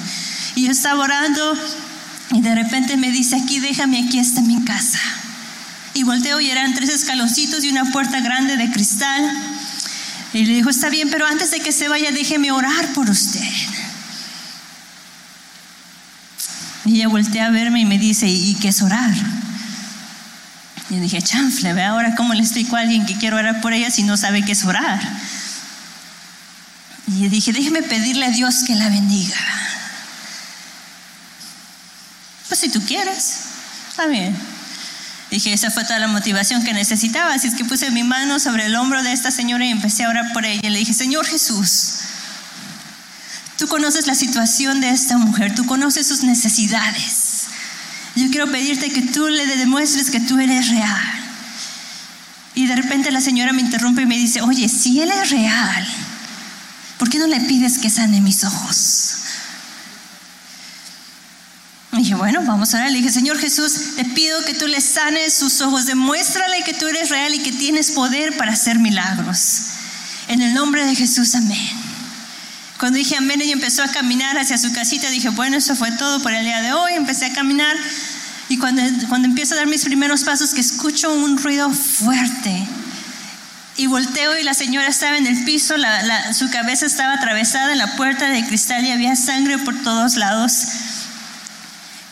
Y 0.55 0.67
yo 0.67 0.71
estaba 0.71 1.03
orando 1.03 1.53
y 2.31 2.39
de 2.39 2.55
repente 2.55 2.95
me 2.95 3.11
dice, 3.11 3.35
aquí 3.35 3.59
déjame, 3.59 4.05
aquí 4.05 4.19
está 4.19 4.41
mi 4.41 4.63
casa. 4.63 4.99
Y 5.93 6.03
volteo 6.03 6.39
y 6.41 6.49
eran 6.49 6.73
tres 6.73 6.89
escaloncitos 6.89 7.63
y 7.63 7.69
una 7.69 7.91
puerta 7.91 8.19
grande 8.19 8.57
de 8.57 8.71
cristal. 8.71 9.31
Y 10.33 10.45
le 10.45 10.55
dijo, 10.55 10.69
está 10.69 10.89
bien, 10.89 11.09
pero 11.11 11.27
antes 11.27 11.51
de 11.51 11.59
que 11.59 11.71
se 11.71 11.87
vaya, 11.87 12.11
déjeme 12.11 12.51
orar 12.51 12.93
por 12.93 13.09
usted. 13.09 13.47
Y 16.85 16.95
ella 16.95 17.07
voltea 17.07 17.47
a 17.47 17.51
verme 17.51 17.81
y 17.81 17.85
me 17.85 17.97
dice, 17.97 18.27
¿y 18.27 18.55
qué 18.55 18.69
es 18.69 18.81
orar? 18.81 19.13
Y 20.89 20.99
dije, 20.99 21.21
chanfle, 21.21 21.73
ve 21.73 21.83
ahora 21.83 22.15
cómo 22.15 22.33
le 22.33 22.41
explico 22.41 22.75
a 22.75 22.81
alguien 22.81 23.05
que 23.05 23.17
quiero 23.17 23.37
orar 23.37 23.61
por 23.61 23.73
ella 23.73 23.89
si 23.89 24.03
no 24.03 24.17
sabe 24.17 24.43
qué 24.43 24.51
es 24.51 24.65
orar. 24.65 24.99
Y 27.07 27.27
dije, 27.29 27.53
déjeme 27.53 27.81
pedirle 27.83 28.25
a 28.25 28.31
Dios 28.31 28.63
que 28.65 28.75
la 28.75 28.89
bendiga. 28.89 29.37
Pues 32.47 32.59
si 32.59 32.69
tú 32.69 32.81
quieres, 32.81 33.39
está 33.89 34.07
bien. 34.07 34.35
Dije, 35.33 35.51
esa 35.51 35.71
fue 35.71 35.83
toda 35.83 35.97
la 35.97 36.07
motivación 36.07 36.63
que 36.63 36.73
necesitaba. 36.73 37.33
Así 37.33 37.47
es 37.47 37.55
que 37.55 37.65
puse 37.65 37.89
mi 37.89 38.03
mano 38.03 38.39
sobre 38.39 38.67
el 38.67 38.75
hombro 38.75 39.01
de 39.01 39.13
esta 39.13 39.31
señora 39.31 39.65
y 39.65 39.71
empecé 39.71 40.03
a 40.03 40.09
orar 40.09 40.31
por 40.31 40.45
ella. 40.45 40.69
Le 40.69 40.77
dije, 40.77 40.93
Señor 40.93 41.25
Jesús, 41.25 41.93
tú 43.57 43.67
conoces 43.67 44.05
la 44.05 44.13
situación 44.13 44.79
de 44.79 44.91
esta 44.91 45.17
mujer, 45.17 45.55
tú 45.55 45.65
conoces 45.65 46.05
sus 46.05 46.21
necesidades. 46.21 47.45
Yo 48.15 48.29
quiero 48.29 48.51
pedirte 48.51 48.91
que 48.91 49.01
tú 49.01 49.27
le 49.27 49.47
demuestres 49.57 50.11
que 50.11 50.19
tú 50.19 50.37
eres 50.37 50.69
real. 50.69 51.01
Y 52.53 52.67
de 52.67 52.75
repente 52.75 53.11
la 53.11 53.19
señora 53.19 53.53
me 53.53 53.61
interrumpe 53.61 54.03
y 54.03 54.05
me 54.05 54.19
dice, 54.19 54.41
oye, 54.41 54.69
si 54.69 55.01
él 55.01 55.09
es 55.09 55.31
real, 55.31 55.87
¿por 56.99 57.09
qué 57.09 57.17
no 57.17 57.25
le 57.25 57.39
pides 57.39 57.79
que 57.79 57.89
sane 57.89 58.21
mis 58.21 58.43
ojos? 58.43 59.15
Y 61.93 61.97
dije, 61.97 62.15
bueno, 62.15 62.41
vamos 62.45 62.73
a 62.73 62.77
orar. 62.77 62.91
Le 62.91 62.97
dije, 62.97 63.11
Señor 63.11 63.37
Jesús, 63.37 63.95
te 63.95 64.03
pido 64.03 64.43
que 64.45 64.53
tú 64.53 64.67
le 64.67 64.81
sanes 64.81 65.33
sus 65.33 65.61
ojos, 65.61 65.85
demuéstrale 65.85 66.63
que 66.63 66.73
tú 66.73 66.87
eres 66.87 67.09
real 67.09 67.33
y 67.35 67.39
que 67.39 67.51
tienes 67.51 67.91
poder 67.91 68.35
para 68.35 68.53
hacer 68.53 68.79
milagros. 68.79 69.67
En 70.27 70.41
el 70.41 70.53
nombre 70.53 70.85
de 70.85 70.95
Jesús, 70.95 71.35
amén. 71.35 71.69
Cuando 72.79 72.97
dije 72.97 73.15
amén, 73.15 73.41
ella 73.41 73.53
empezó 73.53 73.83
a 73.83 73.87
caminar 73.87 74.37
hacia 74.37 74.57
su 74.57 74.73
casita. 74.73 75.09
Dije, 75.09 75.29
bueno, 75.29 75.55
eso 75.55 75.75
fue 75.75 75.91
todo 75.91 76.19
por 76.21 76.33
el 76.33 76.43
día 76.43 76.61
de 76.61 76.73
hoy. 76.73 76.93
Empecé 76.93 77.27
a 77.27 77.33
caminar 77.33 77.77
y 78.49 78.57
cuando, 78.57 78.81
cuando 79.07 79.27
empiezo 79.27 79.53
a 79.53 79.57
dar 79.57 79.67
mis 79.67 79.85
primeros 79.85 80.23
pasos, 80.23 80.53
que 80.53 80.61
escucho 80.61 81.13
un 81.13 81.37
ruido 81.37 81.69
fuerte. 81.69 82.67
Y 83.77 83.87
volteo 83.87 84.37
y 84.37 84.43
la 84.43 84.53
señora 84.53 84.87
estaba 84.87 85.17
en 85.17 85.25
el 85.25 85.43
piso, 85.45 85.75
su 86.37 86.49
cabeza 86.49 86.85
estaba 86.85 87.13
atravesada 87.13 87.71
en 87.71 87.79
la 87.79 87.95
puerta 87.95 88.29
de 88.29 88.45
cristal 88.45 88.85
y 88.85 88.91
había 88.91 89.15
sangre 89.15 89.57
por 89.59 89.81
todos 89.81 90.15
lados. 90.15 90.53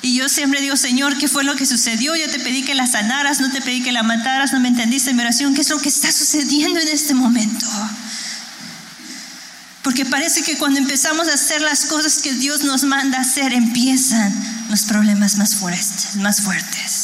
Y 0.03 0.15
yo 0.15 0.29
siempre 0.29 0.62
digo, 0.62 0.75
Señor, 0.77 1.17
¿qué 1.17 1.27
fue 1.27 1.43
lo 1.43 1.55
que 1.55 1.65
sucedió? 1.65 2.15
Yo 2.15 2.29
te 2.29 2.39
pedí 2.39 2.63
que 2.63 2.74
la 2.74 2.88
sanaras, 2.88 3.39
no 3.39 3.51
te 3.51 3.62
pedí 3.62 3.84
que 3.84 3.91
la 3.91 4.01
mataras, 4.01 4.51
no 4.51 4.60
me 4.60 4.70
entendiste 4.70 5.12
en 5.12 5.15
mi 5.15 5.22
oración. 5.22 5.53
¿Qué 5.53 5.62
es 5.62 5.70
lo 5.70 5.79
que 5.79 5.89
está 5.89 6.12
sucediendo 6.12 6.79
en 6.79 6.88
este 6.88 7.13
momento? 7.13 7.67
Porque 9.84 10.05
parece 10.05 10.43
que 10.43 10.58
cuando 10.58 10.79
empezamos 10.79 11.27
a 11.27 11.34
hacer 11.34 11.62
las 11.62 11.86
cosas 11.86 12.20
que 12.20 12.34
Dios 12.34 12.63
nos 12.63 12.84
manda 12.84 13.20
hacer, 13.20 13.53
empiezan 13.53 14.34
los 14.70 14.84
problemas 14.84 15.38
más 15.38 15.55
fuertes, 15.55 16.15
más 16.15 16.41
fuertes. 16.41 17.00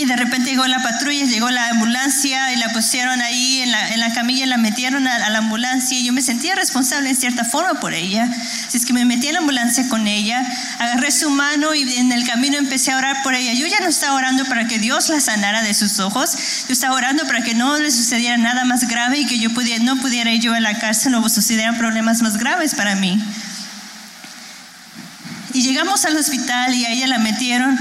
Y 0.00 0.06
de 0.06 0.16
repente 0.16 0.48
llegó 0.48 0.66
la 0.66 0.82
patrulla, 0.82 1.26
llegó 1.26 1.50
la 1.50 1.68
ambulancia 1.68 2.54
y 2.54 2.56
la 2.56 2.72
pusieron 2.72 3.20
ahí 3.20 3.60
en 3.60 3.70
la, 3.70 3.90
en 3.90 4.00
la 4.00 4.10
camilla, 4.14 4.46
la 4.46 4.56
metieron 4.56 5.06
a, 5.06 5.28
la 5.28 5.36
ambulancia 5.36 5.98
y 5.98 6.06
yo 6.06 6.14
me 6.14 6.22
sentía 6.22 6.54
responsable 6.54 7.10
en 7.10 7.16
cierta 7.16 7.44
forma 7.44 7.78
por 7.80 7.92
ella. 7.92 8.26
Así 8.66 8.78
es 8.78 8.86
que 8.86 8.94
me 8.94 9.04
metí 9.04 9.26
en 9.26 9.34
la 9.34 9.40
ambulancia 9.40 9.86
con 9.90 10.06
ella, 10.06 10.42
agarré 10.78 11.10
su 11.10 11.28
mano 11.28 11.74
y 11.74 11.82
en 11.98 12.12
el 12.12 12.26
camino 12.26 12.56
empecé 12.56 12.92
a 12.92 12.96
orar 12.96 13.22
por 13.22 13.34
ella. 13.34 13.52
Yo 13.52 13.66
ya 13.66 13.78
no 13.80 13.88
estaba 13.88 14.14
orando 14.14 14.46
para 14.46 14.66
que 14.66 14.78
Dios 14.78 15.10
la 15.10 15.20
sanara 15.20 15.60
de 15.60 15.74
sus 15.74 16.00
ojos, 16.00 16.34
yo 16.66 16.72
estaba 16.72 16.94
orando 16.94 17.26
para 17.26 17.42
que 17.42 17.52
no 17.52 17.78
le 17.78 17.90
sucediera 17.90 18.38
nada 18.38 18.64
más 18.64 18.88
grave 18.88 19.18
y 19.18 19.26
que 19.26 19.38
yo 19.38 19.52
pudiera, 19.52 19.84
no 19.84 19.96
pudiera 19.96 20.32
ir 20.32 20.40
yo 20.40 20.54
a 20.54 20.60
la 20.60 20.78
cárcel 20.78 21.14
o 21.16 21.28
sucedieran 21.28 21.76
problemas 21.76 22.22
más 22.22 22.38
graves 22.38 22.74
para 22.74 22.94
mí. 22.94 23.22
Y 25.52 25.60
llegamos 25.60 26.06
al 26.06 26.16
hospital 26.16 26.74
y 26.74 26.86
a 26.86 26.90
ella 26.90 27.06
la 27.06 27.18
metieron 27.18 27.78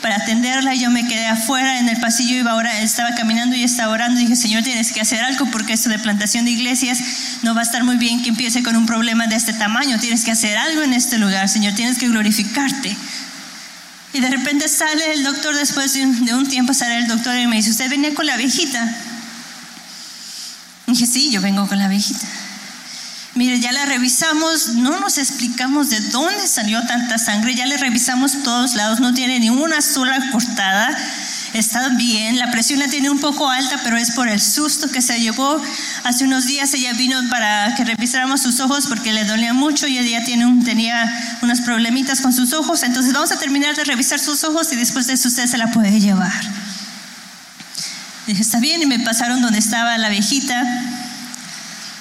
para 0.00 0.16
atenderla. 0.16 0.74
Yo 0.74 0.90
me 0.90 1.06
quedé 1.06 1.26
afuera 1.26 1.78
en 1.78 1.88
el 1.88 1.98
pasillo, 2.00 2.36
iba 2.36 2.52
ahora, 2.52 2.78
estaba 2.80 3.14
caminando 3.14 3.56
y 3.56 3.64
estaba 3.64 3.92
orando. 3.92 4.20
Y 4.20 4.24
dije, 4.24 4.36
Señor, 4.36 4.62
tienes 4.62 4.92
que 4.92 5.00
hacer 5.00 5.22
algo 5.22 5.46
porque 5.46 5.72
esto 5.72 5.90
de 5.90 5.98
plantación 5.98 6.44
de 6.44 6.52
iglesias 6.52 6.98
no 7.42 7.54
va 7.54 7.60
a 7.60 7.64
estar 7.64 7.84
muy 7.84 7.96
bien 7.96 8.22
que 8.22 8.30
empiece 8.30 8.62
con 8.62 8.76
un 8.76 8.86
problema 8.86 9.26
de 9.26 9.36
este 9.36 9.52
tamaño. 9.52 9.98
Tienes 9.98 10.24
que 10.24 10.30
hacer 10.30 10.56
algo 10.56 10.82
en 10.82 10.92
este 10.92 11.18
lugar, 11.18 11.48
Señor, 11.48 11.74
tienes 11.74 11.98
que 11.98 12.08
glorificarte. 12.08 12.96
Y 14.12 14.20
de 14.20 14.30
repente 14.30 14.68
sale 14.68 15.12
el 15.12 15.22
doctor, 15.22 15.54
después 15.54 15.92
de 15.92 16.04
un, 16.04 16.48
tiempo 16.48 16.72
sale 16.72 16.98
el 16.98 17.08
doctor 17.08 17.36
y 17.38 17.46
me 17.46 17.56
dice, 17.56 17.70
¿usted 17.70 17.90
venía 17.90 18.14
con 18.14 18.26
la 18.26 18.36
viejita? 18.36 18.82
Y 20.86 20.92
dije, 20.92 21.06
sí, 21.06 21.30
yo 21.30 21.40
vengo 21.42 21.66
con 21.68 21.78
la 21.78 21.88
viejita. 21.88 22.26
Mire, 23.38 23.60
ya 23.60 23.70
la 23.70 23.86
revisamos, 23.86 24.70
no 24.74 24.98
nos 24.98 25.16
explicamos 25.16 25.90
de 25.90 26.00
dónde 26.00 26.48
salió 26.48 26.84
tanta 26.88 27.18
sangre, 27.18 27.54
ya 27.54 27.66
le 27.66 27.76
revisamos 27.76 28.42
todos 28.42 28.74
lados, 28.74 28.98
no 28.98 29.14
tiene 29.14 29.38
ni 29.38 29.48
una 29.48 29.80
sola 29.80 30.18
cortada, 30.32 30.98
está 31.52 31.88
bien, 31.90 32.36
la 32.40 32.50
presión 32.50 32.80
la 32.80 32.88
tiene 32.88 33.10
un 33.10 33.20
poco 33.20 33.48
alta, 33.48 33.80
pero 33.84 33.96
es 33.96 34.10
por 34.10 34.28
el 34.28 34.40
susto 34.40 34.90
que 34.90 35.00
se 35.00 35.20
llevó. 35.20 35.62
Hace 36.02 36.24
unos 36.24 36.46
días 36.46 36.74
ella 36.74 36.94
vino 36.94 37.16
para 37.30 37.76
que 37.76 37.84
revisáramos 37.84 38.42
sus 38.42 38.58
ojos 38.58 38.88
porque 38.88 39.12
le 39.12 39.24
dolía 39.24 39.52
mucho 39.52 39.86
y 39.86 39.98
ella 39.98 40.24
tiene 40.24 40.44
un, 40.44 40.64
tenía 40.64 41.08
unos 41.40 41.60
problemitas 41.60 42.20
con 42.20 42.32
sus 42.32 42.52
ojos, 42.52 42.82
entonces 42.82 43.12
vamos 43.12 43.30
a 43.30 43.38
terminar 43.38 43.76
de 43.76 43.84
revisar 43.84 44.18
sus 44.18 44.42
ojos 44.42 44.72
y 44.72 44.74
después 44.74 45.06
de 45.06 45.12
eso 45.12 45.28
usted 45.28 45.46
se 45.46 45.58
la 45.58 45.70
puede 45.70 46.00
llevar. 46.00 46.32
Dije, 48.26 48.42
está 48.42 48.58
bien, 48.58 48.82
y 48.82 48.86
me 48.86 48.98
pasaron 48.98 49.40
donde 49.40 49.60
estaba 49.60 49.96
la 49.96 50.08
viejita 50.08 50.60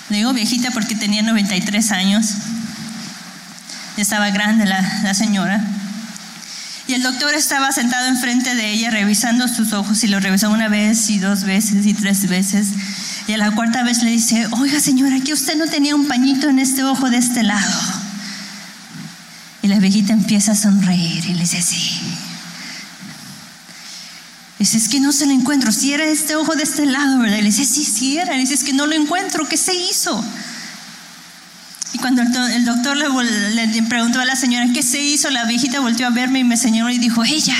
le 0.09 0.17
digo 0.17 0.33
viejita 0.33 0.71
porque 0.71 0.95
tenía 0.95 1.21
93 1.21 1.91
años. 1.91 2.27
Estaba 3.97 4.29
grande 4.29 4.65
la, 4.65 4.81
la 5.03 5.13
señora. 5.13 5.61
Y 6.87 6.93
el 6.93 7.03
doctor 7.03 7.33
estaba 7.33 7.71
sentado 7.71 8.07
enfrente 8.07 8.55
de 8.55 8.71
ella 8.71 8.89
revisando 8.91 9.47
sus 9.47 9.73
ojos 9.73 10.03
y 10.03 10.07
lo 10.07 10.19
revisó 10.19 10.49
una 10.49 10.69
vez 10.69 11.09
y 11.09 11.19
dos 11.19 11.43
veces 11.43 11.85
y 11.85 11.93
tres 11.93 12.29
veces. 12.29 12.69
Y 13.27 13.33
a 13.33 13.37
la 13.37 13.51
cuarta 13.51 13.83
vez 13.83 14.03
le 14.03 14.11
dice, 14.11 14.47
oiga 14.51 14.79
señora, 14.79 15.19
que 15.19 15.33
usted 15.33 15.57
no 15.57 15.67
tenía 15.67 15.95
un 15.95 16.07
pañito 16.07 16.47
en 16.47 16.59
este 16.59 16.83
ojo 16.83 17.09
de 17.09 17.17
este 17.17 17.43
lado. 17.43 17.81
Y 19.61 19.67
la 19.67 19.79
viejita 19.79 20.13
empieza 20.13 20.53
a 20.53 20.55
sonreír 20.55 21.25
y 21.25 21.33
le 21.33 21.41
dice, 21.41 21.61
sí. 21.61 21.99
Dice, 24.67 24.79
es 24.79 24.89
que 24.89 24.99
no 24.99 25.13
se 25.13 25.25
lo 25.25 25.31
encuentro. 25.31 25.71
Si 25.71 25.93
era 25.93 26.03
este 26.03 26.35
ojo 26.35 26.53
de 26.53 26.63
este 26.63 26.85
lado, 26.85 27.19
¿verdad? 27.19 27.37
Y 27.37 27.41
le 27.41 27.47
dice, 27.47 27.63
sí, 27.63 27.85
sí 27.85 28.17
era. 28.17 28.35
Y 28.35 28.41
dice, 28.41 28.53
es 28.53 28.65
que 28.65 28.73
no 28.73 28.85
lo 28.85 28.95
encuentro. 28.95 29.47
¿Qué 29.47 29.55
se 29.55 29.73
hizo? 29.73 30.21
Y 31.93 31.99
cuando 31.99 32.21
el, 32.21 32.65
doctor 32.65 32.97
le, 32.97 33.67
le, 33.67 33.83
preguntó 33.83 34.19
a 34.19 34.25
la 34.25 34.35
señora 34.35 34.67
qué 34.73 34.83
se 34.83 34.99
hizo, 35.01 35.29
la 35.29 35.45
viejita 35.45 35.79
volteó 35.79 36.05
a 36.05 36.09
verme 36.09 36.39
y 36.39 36.43
me 36.43 36.57
señaló 36.57 36.89
y 36.89 36.97
dijo, 36.97 37.23
ella. 37.23 37.55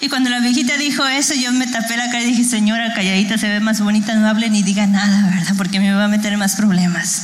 Y 0.00 0.08
cuando 0.08 0.30
la 0.30 0.40
viejita 0.40 0.76
dijo 0.76 1.06
eso, 1.06 1.32
yo 1.34 1.52
me 1.52 1.68
tapé 1.68 1.96
la 1.96 2.06
cara 2.06 2.24
y 2.24 2.32
dije, 2.32 2.42
señora, 2.42 2.92
calladita, 2.92 3.38
se 3.38 3.48
ve 3.48 3.60
más 3.60 3.78
bonita, 3.80 4.16
no 4.16 4.26
hable 4.26 4.50
ni 4.50 4.64
diga 4.64 4.88
nada, 4.88 5.30
¿verdad? 5.30 5.54
Porque 5.56 5.78
me 5.78 5.94
va 5.94 6.06
a 6.06 6.08
meter 6.08 6.36
más 6.38 6.56
problemas. 6.56 7.22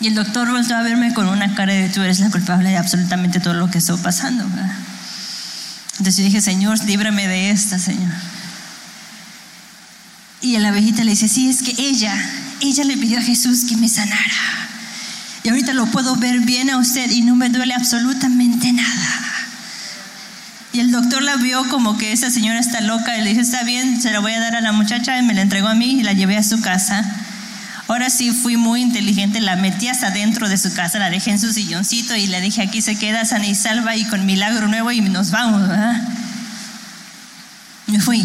Y 0.00 0.06
el 0.06 0.14
doctor 0.14 0.50
volteó 0.50 0.76
a 0.78 0.82
verme 0.82 1.12
con 1.12 1.28
una 1.28 1.54
cara 1.54 1.74
de 1.74 1.90
tú 1.90 2.00
eres 2.00 2.20
la 2.20 2.30
culpable 2.30 2.70
de 2.70 2.78
absolutamente 2.78 3.38
todo 3.38 3.52
lo 3.52 3.70
que 3.70 3.76
está 3.76 3.98
pasando, 3.98 4.48
¿verdad? 4.48 4.72
Entonces 5.98 6.16
yo 6.18 6.24
dije, 6.24 6.40
Señor, 6.40 6.82
líbrame 6.84 7.26
de 7.26 7.50
esta, 7.50 7.78
Señor. 7.78 8.12
Y 10.42 10.58
la 10.58 10.70
viejita 10.70 11.04
le 11.04 11.12
dice, 11.12 11.28
sí, 11.28 11.48
es 11.48 11.62
que 11.62 11.74
ella, 11.78 12.14
ella 12.60 12.84
le 12.84 12.96
pidió 12.96 13.18
a 13.18 13.22
Jesús 13.22 13.64
que 13.68 13.76
me 13.76 13.88
sanara. 13.88 14.68
Y 15.42 15.48
ahorita 15.48 15.72
lo 15.72 15.86
puedo 15.86 16.16
ver 16.16 16.40
bien 16.40 16.70
a 16.70 16.76
usted 16.76 17.10
y 17.10 17.22
no 17.22 17.36
me 17.36 17.48
duele 17.48 17.74
absolutamente 17.74 18.72
nada. 18.72 19.26
Y 20.72 20.80
el 20.80 20.90
doctor 20.90 21.22
la 21.22 21.36
vio 21.36 21.66
como 21.68 21.96
que 21.96 22.12
esa 22.12 22.30
señora 22.30 22.58
está 22.58 22.82
loca 22.82 23.16
y 23.16 23.22
le 23.22 23.30
dijo, 23.30 23.40
está 23.40 23.62
bien, 23.62 24.02
se 24.02 24.10
la 24.10 24.20
voy 24.20 24.32
a 24.32 24.40
dar 24.40 24.56
a 24.56 24.60
la 24.60 24.72
muchacha 24.72 25.18
y 25.18 25.22
me 25.22 25.32
la 25.32 25.40
entregó 25.40 25.68
a 25.68 25.74
mí 25.74 26.00
y 26.00 26.02
la 26.02 26.12
llevé 26.12 26.36
a 26.36 26.42
su 26.42 26.60
casa. 26.60 27.02
Ahora 27.88 28.10
sí 28.10 28.32
fui 28.32 28.56
muy 28.56 28.82
inteligente, 28.82 29.40
la 29.40 29.54
metí 29.54 29.86
hasta 29.86 30.10
dentro 30.10 30.48
de 30.48 30.58
su 30.58 30.74
casa, 30.74 30.98
la 30.98 31.08
dejé 31.08 31.30
en 31.30 31.38
su 31.38 31.52
silloncito 31.52 32.16
y 32.16 32.26
le 32.26 32.40
dije, 32.40 32.62
aquí 32.62 32.82
se 32.82 32.96
queda 32.96 33.24
sana 33.24 33.46
y 33.46 33.54
salva 33.54 33.94
y 33.94 34.04
con 34.04 34.26
milagro 34.26 34.66
nuevo 34.66 34.90
y 34.90 35.00
nos 35.02 35.30
vamos. 35.30 35.62
Me 37.86 38.00
fui. 38.00 38.24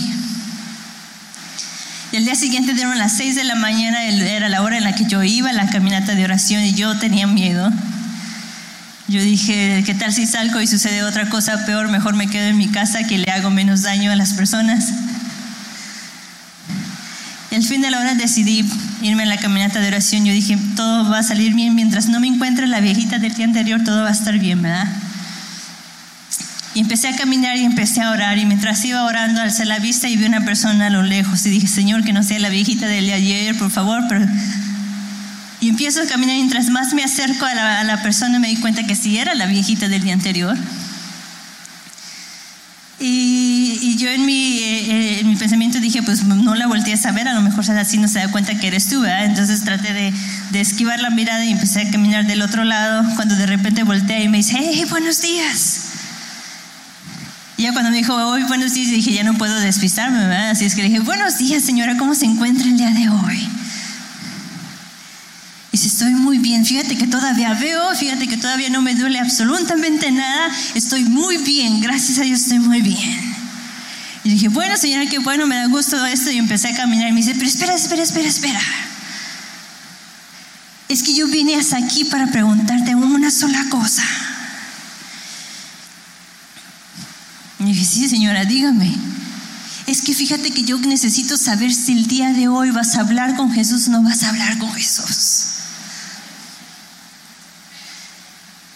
Y 2.11 2.15
el 2.15 2.25
día 2.25 2.35
siguiente 2.35 2.73
dieron 2.73 2.97
las 2.97 3.15
6 3.17 3.35
de 3.35 3.43
la 3.43 3.53
mañana, 3.55 4.03
era 4.03 4.49
la 4.49 4.63
hora 4.63 4.77
en 4.77 4.83
la 4.83 4.95
que 4.95 5.05
yo 5.05 5.21
iba 5.23 5.51
a 5.51 5.53
la 5.53 5.69
caminata 5.69 6.15
de 6.15 6.23
oración 6.23 6.63
y 6.63 6.73
yo 6.73 6.97
tenía 6.97 7.27
miedo. 7.27 7.71
Yo 9.07 9.21
dije, 9.21 9.83
¿qué 9.85 9.93
tal 9.93 10.11
si 10.11 10.25
salgo 10.25 10.59
y 10.59 10.67
sucede 10.67 11.03
otra 11.03 11.29
cosa 11.29 11.65
peor? 11.65 11.89
Mejor 11.89 12.15
me 12.15 12.27
quedo 12.27 12.47
en 12.47 12.57
mi 12.57 12.67
casa 12.67 13.03
que 13.03 13.19
le 13.19 13.29
hago 13.31 13.51
menos 13.51 13.83
daño 13.83 14.11
a 14.11 14.15
las 14.15 14.33
personas. 14.33 14.89
Y 17.51 17.55
al 17.55 17.63
fin 17.63 17.81
de 17.81 17.91
la 17.91 17.99
hora 17.99 18.15
decidí 18.15 18.65
irme 19.01 19.23
a 19.23 19.25
la 19.25 19.37
caminata 19.37 19.79
de 19.79 19.87
oración. 19.87 20.25
Yo 20.25 20.33
dije, 20.33 20.57
todo 20.75 21.09
va 21.09 21.19
a 21.19 21.23
salir 21.23 21.53
bien. 21.53 21.75
Mientras 21.75 22.07
no 22.07 22.19
me 22.19 22.27
encuentre 22.27 22.67
la 22.67 22.79
viejita 22.79 23.19
del 23.19 23.33
día 23.33 23.45
anterior, 23.45 23.81
todo 23.83 24.03
va 24.03 24.09
a 24.09 24.11
estar 24.11 24.37
bien, 24.39 24.61
¿verdad? 24.61 24.87
Y 26.73 26.79
empecé 26.79 27.09
a 27.09 27.15
caminar 27.15 27.57
y 27.57 27.65
empecé 27.65 28.01
a 28.01 28.11
orar. 28.11 28.37
Y 28.37 28.45
mientras 28.45 28.83
iba 28.85 29.03
orando, 29.03 29.41
alcé 29.41 29.65
la 29.65 29.79
vista 29.79 30.07
y 30.07 30.15
vi 30.15 30.25
una 30.25 30.45
persona 30.45 30.87
a 30.87 30.89
lo 30.89 31.03
lejos. 31.03 31.45
Y 31.45 31.49
dije, 31.49 31.67
Señor, 31.67 32.03
que 32.03 32.13
no 32.13 32.23
sea 32.23 32.39
la 32.39 32.49
viejita 32.49 32.87
del 32.87 33.07
de 33.07 33.13
ayer, 33.13 33.57
por 33.57 33.71
favor. 33.71 34.03
Pero... 34.07 34.25
Y 35.59 35.69
empiezo 35.69 36.01
a 36.01 36.05
caminar. 36.05 36.35
Y 36.35 36.39
mientras 36.39 36.69
más 36.69 36.93
me 36.93 37.03
acerco 37.03 37.45
a 37.45 37.53
la, 37.53 37.79
a 37.81 37.83
la 37.83 38.01
persona, 38.01 38.39
me 38.39 38.47
di 38.47 38.55
cuenta 38.55 38.83
que 38.83 38.95
sí 38.95 39.17
era 39.17 39.35
la 39.35 39.47
viejita 39.47 39.89
del 39.89 40.01
día 40.01 40.13
anterior. 40.13 40.57
Y, 43.01 43.30
y 43.91 43.97
yo 43.97 44.09
en 44.09 44.25
mi, 44.25 44.59
eh, 44.59 44.85
eh, 44.89 45.19
en 45.19 45.27
mi 45.27 45.35
pensamiento 45.35 45.79
dije, 45.79 46.01
pues 46.01 46.23
no 46.23 46.55
la 46.55 46.65
volteé 46.67 46.93
a 46.93 46.97
saber, 46.97 47.27
a 47.27 47.33
lo 47.33 47.41
mejor 47.41 47.69
así 47.71 47.97
no 47.97 48.07
se 48.07 48.19
da 48.19 48.31
cuenta 48.31 48.57
que 48.57 48.67
eres 48.67 48.87
tú, 48.87 49.01
¿verdad? 49.01 49.25
Entonces 49.25 49.65
traté 49.65 49.91
de, 49.91 50.13
de, 50.51 50.61
esquivar 50.61 51.01
la 51.01 51.09
mirada 51.09 51.43
y 51.43 51.51
empecé 51.51 51.81
a 51.81 51.91
caminar 51.91 52.25
del 52.25 52.41
otro 52.41 52.63
lado, 52.63 53.03
cuando 53.15 53.35
de 53.35 53.45
repente 53.47 53.83
volteé 53.83 54.23
y 54.23 54.29
me 54.29 54.37
dice, 54.37 54.55
hey, 54.57 54.85
buenos 54.89 55.21
días. 55.21 55.81
Y 57.57 57.63
ya 57.63 57.73
cuando 57.73 57.91
me 57.91 57.97
dijo, 57.97 58.13
hoy 58.13 58.43
buenos 58.43 58.73
días, 58.73 58.91
dije, 58.91 59.11
ya 59.11 59.23
no 59.23 59.33
puedo 59.33 59.59
despistarme, 59.59 60.19
¿verdad? 60.19 60.51
Así 60.51 60.63
es 60.63 60.73
que 60.73 60.83
dije, 60.83 61.01
buenos 61.01 61.37
días, 61.37 61.61
señora, 61.61 61.97
¿cómo 61.97 62.15
se 62.15 62.25
encuentra 62.25 62.65
el 62.69 62.77
día 62.77 62.91
de 62.91 63.09
hoy? 63.09 63.49
Y 65.73 65.77
si 65.77 65.87
estoy 65.87 66.13
muy 66.13 66.37
bien, 66.37 66.65
fíjate 66.65 66.95
que 66.95 67.07
todavía 67.07 67.53
veo, 67.55 67.93
fíjate 67.95 68.27
que 68.27 68.37
todavía 68.37 68.69
no 68.69 68.81
me 68.81 68.95
duele 68.95 69.19
absolutamente 69.19 70.11
nada, 70.11 70.49
estoy 70.75 71.03
muy 71.03 71.37
bien, 71.39 71.81
gracias 71.81 72.19
a 72.19 72.21
Dios 72.21 72.39
estoy 72.39 72.59
muy 72.59 72.81
bien. 72.81 73.30
Y 74.23 74.29
dije, 74.29 74.49
bueno, 74.49 74.77
señora, 74.77 75.09
qué 75.09 75.19
bueno, 75.19 75.47
me 75.47 75.55
da 75.55 75.65
gusto 75.67 76.05
esto. 76.05 76.29
Y 76.29 76.37
empecé 76.37 76.69
a 76.69 76.75
caminar 76.75 77.09
y 77.09 77.11
me 77.11 77.21
dice, 77.21 77.33
pero 77.33 77.47
espera, 77.47 77.73
espera, 77.73 78.03
espera, 78.03 78.27
espera. 78.27 78.61
Es 80.87 81.03
que 81.03 81.13
yo 81.13 81.27
vine 81.27 81.55
hasta 81.55 81.77
aquí 81.77 82.03
para 82.03 82.27
preguntarte 82.27 82.95
una 82.95 83.31
sola 83.31 83.65
cosa. 83.69 84.03
Y 87.59 87.63
dije, 87.65 87.85
sí, 87.85 88.09
señora, 88.09 88.45
dígame. 88.45 88.93
Es 89.87 90.01
que 90.01 90.13
fíjate 90.13 90.51
que 90.51 90.63
yo 90.63 90.77
necesito 90.79 91.37
saber 91.37 91.73
si 91.73 91.93
el 91.93 92.07
día 92.07 92.33
de 92.33 92.47
hoy 92.47 92.71
vas 92.71 92.95
a 92.95 93.01
hablar 93.01 93.35
con 93.35 93.51
Jesús 93.51 93.87
o 93.87 93.91
no 93.91 94.03
vas 94.03 94.23
a 94.23 94.29
hablar 94.29 94.57
con 94.57 94.71
Jesús. 94.73 95.45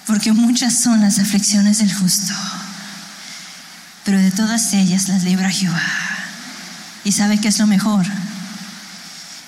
Porque 0.05 0.33
muchas 0.33 0.75
son 0.75 1.01
las 1.01 1.19
aflicciones 1.19 1.79
del 1.79 1.93
justo, 1.93 2.33
pero 4.15 4.23
de 4.23 4.31
todas 4.31 4.71
ellas 4.71 5.09
las 5.09 5.23
libra 5.23 5.49
Jehová. 5.49 5.83
Y 7.03 7.11
sabe 7.11 7.37
que 7.37 7.49
es 7.49 7.59
lo 7.59 7.67
mejor, 7.67 8.05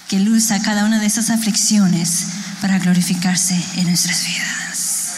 que 0.09 0.17
Él 0.17 0.27
usa 0.27 0.61
cada 0.61 0.83
una 0.83 0.99
de 0.99 1.05
esas 1.05 1.29
aflicciones 1.29 2.25
para 2.59 2.77
glorificarse 2.77 3.57
en 3.77 3.85
nuestras 3.85 4.25
vidas. 4.25 5.13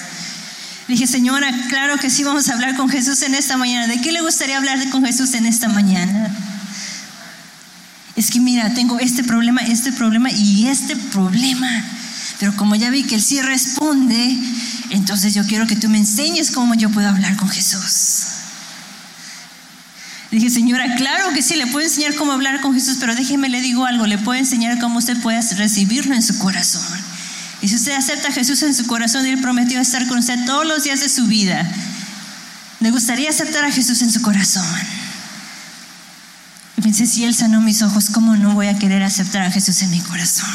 Dije, 0.87 1.07
Señora, 1.07 1.51
claro 1.67 1.97
que 1.97 2.11
sí 2.11 2.23
vamos 2.23 2.47
a 2.47 2.53
hablar 2.53 2.75
con 2.75 2.89
Jesús 2.89 3.23
en 3.23 3.33
esta 3.33 3.57
mañana. 3.57 3.87
¿De 3.87 3.99
qué 3.99 4.11
le 4.11 4.21
gustaría 4.21 4.55
hablar 4.55 4.87
con 4.91 5.03
Jesús 5.03 5.33
en 5.33 5.47
esta 5.47 5.67
mañana? 5.67 6.29
Es 8.15 8.29
que 8.29 8.39
mira, 8.39 8.71
tengo 8.75 8.99
este 8.99 9.23
problema, 9.23 9.61
este 9.61 9.91
problema 9.91 10.29
y 10.29 10.67
este 10.67 10.95
problema. 10.95 11.67
Pero 12.39 12.55
como 12.55 12.75
ya 12.75 12.91
vi 12.91 13.01
que 13.01 13.15
Él 13.15 13.23
sí 13.23 13.41
responde, 13.41 14.37
entonces 14.91 15.33
yo 15.33 15.43
quiero 15.47 15.65
que 15.65 15.75
tú 15.75 15.89
me 15.89 15.97
enseñes 15.97 16.51
cómo 16.51 16.75
yo 16.75 16.91
puedo 16.91 17.09
hablar 17.09 17.35
con 17.35 17.49
Jesús. 17.49 18.28
Dije, 20.31 20.49
señora, 20.49 20.95
claro 20.95 21.33
que 21.33 21.41
sí, 21.41 21.55
le 21.55 21.65
puedo 21.67 21.85
enseñar 21.85 22.13
cómo 22.15 22.31
hablar 22.31 22.61
con 22.61 22.73
Jesús, 22.73 22.97
pero 22.99 23.15
déjeme 23.15 23.49
le 23.49 23.61
digo 23.61 23.85
algo, 23.85 24.05
le 24.05 24.19
puedo 24.19 24.37
enseñar 24.37 24.77
cómo 24.79 24.99
usted 24.99 25.17
puede 25.21 25.41
recibirlo 25.55 26.13
en 26.13 26.21
su 26.21 26.37
corazón. 26.37 26.83
Y 27.61 27.67
si 27.67 27.75
usted 27.75 27.93
acepta 27.93 28.29
a 28.29 28.31
Jesús 28.31 28.61
en 28.61 28.75
su 28.75 28.85
corazón, 28.85 29.25
Él 29.25 29.39
prometió 29.41 29.79
estar 29.81 30.07
con 30.07 30.19
usted 30.19 30.45
todos 30.45 30.67
los 30.67 30.83
días 30.83 30.99
de 30.99 31.09
su 31.09 31.25
vida. 31.25 31.67
¿Le 32.79 32.91
gustaría 32.91 33.29
aceptar 33.29 33.65
a 33.65 33.71
Jesús 33.71 34.01
en 34.01 34.11
su 34.11 34.21
corazón? 34.21 34.65
Y 36.77 36.81
pensé, 36.81 37.07
si 37.07 37.25
Él 37.25 37.33
sanó 37.33 37.59
mis 37.59 37.81
ojos, 37.81 38.09
¿cómo 38.11 38.37
no 38.37 38.53
voy 38.53 38.67
a 38.67 38.77
querer 38.77 39.01
aceptar 39.03 39.41
a 39.41 39.51
Jesús 39.51 39.81
en 39.81 39.89
mi 39.89 39.99
corazón? 39.99 40.49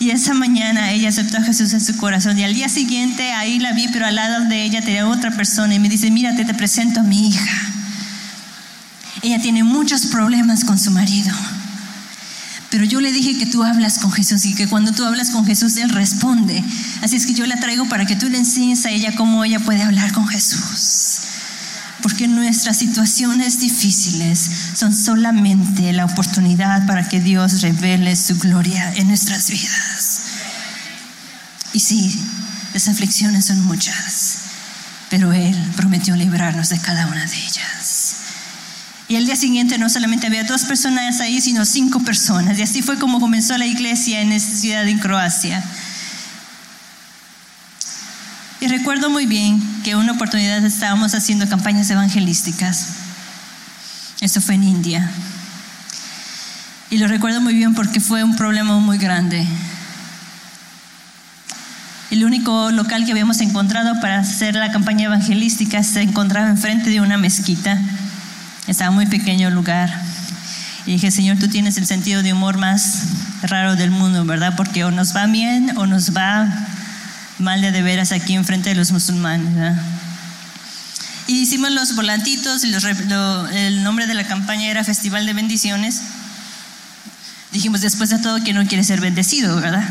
Y 0.00 0.10
esa 0.10 0.32
mañana 0.32 0.92
ella 0.92 1.10
aceptó 1.10 1.36
a 1.36 1.42
Jesús 1.42 1.72
en 1.74 1.80
su 1.80 1.96
corazón. 1.96 2.38
Y 2.38 2.44
al 2.44 2.54
día 2.54 2.68
siguiente 2.68 3.32
ahí 3.32 3.58
la 3.58 3.72
vi, 3.72 3.88
pero 3.88 4.06
al 4.06 4.14
lado 4.14 4.46
de 4.46 4.64
ella 4.64 4.80
tenía 4.80 5.06
otra 5.06 5.32
persona 5.32 5.74
y 5.74 5.78
me 5.78 5.88
dice, 5.88 6.10
mírate, 6.10 6.44
te 6.44 6.54
presento 6.54 7.00
a 7.00 7.02
mi 7.02 7.28
hija. 7.28 7.67
Ella 9.22 9.40
tiene 9.40 9.64
muchos 9.64 10.06
problemas 10.06 10.64
con 10.64 10.78
su 10.78 10.90
marido. 10.90 11.34
Pero 12.70 12.84
yo 12.84 13.00
le 13.00 13.12
dije 13.12 13.38
que 13.38 13.46
tú 13.46 13.64
hablas 13.64 13.98
con 13.98 14.12
Jesús 14.12 14.44
y 14.44 14.54
que 14.54 14.68
cuando 14.68 14.92
tú 14.92 15.04
hablas 15.04 15.30
con 15.30 15.46
Jesús, 15.46 15.76
Él 15.78 15.88
responde. 15.88 16.62
Así 17.02 17.16
es 17.16 17.26
que 17.26 17.32
yo 17.32 17.46
la 17.46 17.58
traigo 17.58 17.88
para 17.88 18.04
que 18.04 18.16
tú 18.16 18.28
le 18.28 18.38
enseñes 18.38 18.84
a 18.84 18.90
ella 18.90 19.14
cómo 19.16 19.42
ella 19.44 19.58
puede 19.58 19.82
hablar 19.82 20.12
con 20.12 20.28
Jesús. 20.28 21.20
Porque 22.02 22.28
nuestras 22.28 22.76
situaciones 22.76 23.58
difíciles 23.58 24.50
son 24.74 24.94
solamente 24.94 25.92
la 25.92 26.04
oportunidad 26.04 26.86
para 26.86 27.08
que 27.08 27.20
Dios 27.20 27.62
revele 27.62 28.14
su 28.14 28.38
gloria 28.38 28.94
en 28.94 29.08
nuestras 29.08 29.50
vidas. 29.50 30.20
Y 31.72 31.80
sí, 31.80 32.20
las 32.74 32.86
aflicciones 32.88 33.46
son 33.46 33.64
muchas, 33.64 34.38
pero 35.10 35.32
Él 35.32 35.56
prometió 35.74 36.14
librarnos 36.16 36.68
de 36.68 36.78
cada 36.78 37.06
una 37.06 37.24
de 37.24 37.36
ellas. 37.36 37.77
Y 39.08 39.16
el 39.16 39.24
día 39.24 39.36
siguiente 39.36 39.78
no 39.78 39.88
solamente 39.88 40.26
había 40.26 40.44
dos 40.44 40.64
personas 40.64 41.20
ahí, 41.20 41.40
sino 41.40 41.64
cinco 41.64 42.00
personas. 42.00 42.58
Y 42.58 42.62
así 42.62 42.82
fue 42.82 42.98
como 42.98 43.20
comenzó 43.20 43.56
la 43.56 43.66
iglesia 43.66 44.20
en 44.20 44.32
esta 44.32 44.54
ciudad 44.54 44.86
en 44.86 44.98
Croacia. 44.98 45.64
Y 48.60 48.66
recuerdo 48.66 49.08
muy 49.08 49.24
bien 49.24 49.62
que 49.82 49.96
una 49.96 50.12
oportunidad 50.12 50.62
estábamos 50.64 51.14
haciendo 51.14 51.48
campañas 51.48 51.88
evangelísticas. 51.88 52.88
Eso 54.20 54.42
fue 54.42 54.56
en 54.56 54.64
India. 54.64 55.10
Y 56.90 56.98
lo 56.98 57.08
recuerdo 57.08 57.40
muy 57.40 57.54
bien 57.54 57.74
porque 57.74 58.00
fue 58.00 58.24
un 58.24 58.36
problema 58.36 58.78
muy 58.78 58.98
grande. 58.98 59.46
El 62.10 62.24
único 62.24 62.70
local 62.70 63.04
que 63.04 63.12
habíamos 63.12 63.40
encontrado 63.40 64.00
para 64.00 64.18
hacer 64.18 64.54
la 64.54 64.72
campaña 64.72 65.04
evangelística 65.04 65.82
se 65.82 66.02
encontraba 66.02 66.48
enfrente 66.48 66.90
de 66.90 67.00
una 67.00 67.16
mezquita. 67.16 67.78
Estaba 68.68 68.92
muy 68.92 69.06
pequeño 69.06 69.48
el 69.48 69.54
lugar. 69.54 69.90
Y 70.86 70.92
dije, 70.92 71.10
Señor, 71.10 71.38
tú 71.38 71.48
tienes 71.48 71.76
el 71.76 71.86
sentido 71.86 72.22
de 72.22 72.32
humor 72.32 72.58
más 72.58 73.02
raro 73.42 73.74
del 73.74 73.90
mundo, 73.90 74.24
¿verdad? 74.24 74.54
Porque 74.56 74.84
o 74.84 74.90
nos 74.90 75.16
va 75.16 75.26
bien 75.26 75.76
o 75.76 75.86
nos 75.86 76.16
va 76.16 76.48
mal 77.38 77.60
de, 77.60 77.72
de 77.72 77.82
veras 77.82 78.12
aquí 78.12 78.34
enfrente 78.34 78.70
de 78.70 78.74
los 78.76 78.92
musulmanes, 78.92 79.54
¿verdad? 79.54 79.82
Y 81.28 81.40
hicimos 81.40 81.70
los 81.72 81.94
volantitos 81.94 82.64
y 82.64 82.72
el 82.72 83.82
nombre 83.82 84.06
de 84.06 84.14
la 84.14 84.24
campaña 84.24 84.66
era 84.68 84.82
Festival 84.82 85.26
de 85.26 85.34
Bendiciones. 85.34 86.00
Dijimos, 87.52 87.82
después 87.82 88.08
de 88.08 88.18
todo, 88.18 88.42
que 88.42 88.54
no 88.54 88.66
quiere 88.66 88.82
ser 88.82 89.02
bendecido, 89.02 89.56
verdad? 89.56 89.86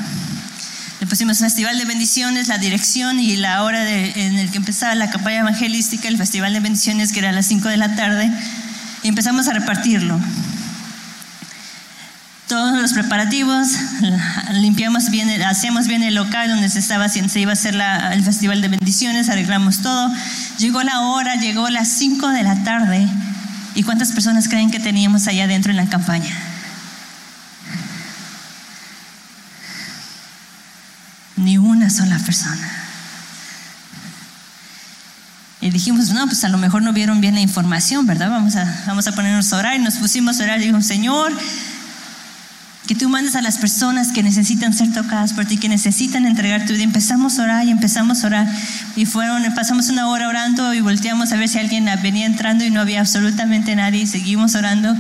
Le 1.00 1.06
pusimos 1.06 1.38
Festival 1.38 1.78
de 1.78 1.86
Bendiciones, 1.86 2.48
la 2.48 2.58
dirección 2.58 3.20
y 3.20 3.36
la 3.36 3.62
hora 3.62 3.88
en 3.88 4.40
el 4.40 4.50
que 4.50 4.58
empezaba 4.58 4.96
la 4.96 5.12
campaña 5.12 5.42
evangelística, 5.42 6.08
el 6.08 6.18
Festival 6.18 6.54
de 6.54 6.60
Bendiciones, 6.60 7.12
que 7.12 7.20
era 7.20 7.30
a 7.30 7.34
las 7.34 7.46
5 7.46 7.70
de 7.70 7.78
la 7.78 7.96
tarde, 7.96 8.32
y 9.08 9.10
empezamos 9.10 9.48
a 9.48 9.54
repartirlo. 9.54 10.20
Todos 12.50 12.82
los 12.82 12.91
preparativos, 12.91 13.70
limpiamos 14.52 15.10
bien, 15.10 15.30
hacíamos 15.43 15.88
bien 15.88 16.04
el 16.04 16.15
local 16.15 16.50
donde 16.50 16.67
se, 16.67 16.80
estaba, 16.80 17.08
se 17.08 17.39
iba 17.39 17.52
a 17.52 17.54
hacer 17.54 17.82
el 18.12 18.22
Festival 18.22 18.62
de 18.62 18.67
Bendiciones, 18.67 19.30
arreglamos 19.30 19.82
todo. 19.82 20.12
Llegó 20.58 20.84
la 20.84 21.00
hora, 21.00 21.38
llegó 21.38 21.70
las 21.70 21.88
5 21.88 22.28
de 22.32 22.43
la 22.43 22.65
tarde. 22.65 23.08
¿Y 23.76 23.84
cuántas 23.84 24.12
personas 24.12 24.50
creen 24.50 24.72
que 24.72 24.82
teníamos 24.82 25.26
allá 25.28 25.46
adentro 25.46 25.72
en 25.72 25.78
la 25.78 25.86
campaña? 25.86 26.36
Ni 31.38 31.58
una 31.58 31.89
sola 31.89 32.20
persona. 32.20 32.77
Y 35.68 35.70
dijimos, 35.70 36.12
no, 36.12 36.26
pues 36.28 36.46
a 36.46 36.50
lo 36.50 36.58
mejor 36.58 36.82
no 36.82 36.94
vieron 36.94 37.20
bien 37.20 37.36
la 37.36 37.42
información, 37.42 38.06
¿verdad? 38.06 38.30
Vamos 38.30 38.56
a, 38.56 38.84
vamos 38.88 39.06
a 39.06 39.12
ponernos 39.12 39.52
a 39.52 39.58
orar. 39.58 39.76
Y 39.76 39.84
nos 39.84 39.96
pusimos 39.96 40.40
a 40.40 40.44
orar 40.46 40.60
y 40.60 40.62
dijimos, 40.62 40.86
Señor, 40.86 41.34
que 42.88 42.96
tú 42.96 43.10
mandes 43.10 43.36
a 43.36 43.42
las 43.42 43.58
personas 43.58 44.14
que 44.14 44.24
necesitan 44.24 44.74
ser 44.74 44.94
tocadas 44.94 45.34
por 45.34 45.44
ti, 45.46 45.58
que 45.58 45.68
necesitan 45.68 46.26
entregar 46.26 46.66
tu 46.66 46.72
vida. 46.72 46.84
Empezamos 46.84 47.38
a 47.38 47.44
orar 47.44 47.66
y 47.66 47.72
empezamos 47.72 48.24
a 48.24 48.28
orar. 48.28 48.48
Y 48.96 49.06
fueron, 49.06 49.44
pasamos 49.56 49.90
una 49.90 50.08
hora 50.08 50.30
orando 50.30 50.74
y 50.74 50.80
volteamos 50.80 51.34
a 51.34 51.36
ver 51.36 51.50
si 51.50 51.60
alguien 51.60 51.90
venía 52.02 52.26
entrando 52.26 52.64
y 52.64 52.70
no 52.70 52.80
había 52.80 53.02
absolutamente 53.02 53.76
nadie. 53.76 54.04
Y 54.04 54.08
seguimos 54.08 54.56
orando. 54.56 54.96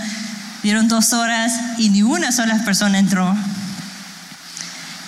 Dieron 0.63 0.89
dos 0.89 1.13
horas 1.13 1.53
y 1.77 1.91
ni 1.91 2.03
una 2.03 2.33
sola 2.33 2.61
persona 2.65 2.99
entró. 2.99 3.33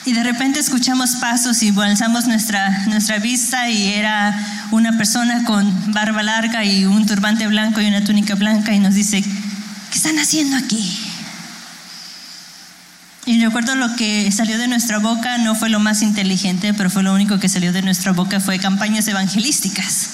Y 0.06 0.14
de 0.14 0.24
repente 0.24 0.60
escuchamos 0.60 1.18
pasos 1.18 1.62
y 1.62 1.70
alzamos 1.78 2.26
nuestra, 2.26 2.86
nuestra 2.88 3.20
vista 3.20 3.70
y 3.70 3.90
era 3.94 4.34
una 4.72 4.98
persona 4.98 5.44
con 5.44 5.94
barba 5.94 6.24
larga 6.24 6.64
y 6.64 6.86
un 6.86 7.06
turbante 7.06 7.48
blanco 7.48 7.82
y 7.82 7.88
una 7.88 8.04
túnica 8.04 8.36
blanca 8.36 8.74
y 8.74 8.80
nos 8.80 8.96
dice, 8.96 9.22
¿qué 9.22 9.96
están 9.98 10.18
haciendo 10.18 10.58
aquí? 10.58 11.10
Y 13.26 13.40
recuerdo 13.44 13.76
lo 13.76 13.96
que 13.96 14.32
salió 14.32 14.58
de 14.58 14.68
nuestra 14.68 14.98
boca 14.98 15.38
no 15.38 15.54
fue 15.54 15.70
lo 15.70 15.80
más 15.80 16.02
inteligente, 16.02 16.74
pero 16.74 16.90
fue 16.90 17.04
lo 17.04 17.14
único 17.14 17.40
que 17.40 17.50
salió 17.50 17.72
de 17.74 17.82
nuestra 17.82 18.12
boca, 18.12 18.40
fue 18.40 18.58
campañas 18.58 19.08
evangelísticas. 19.08 20.10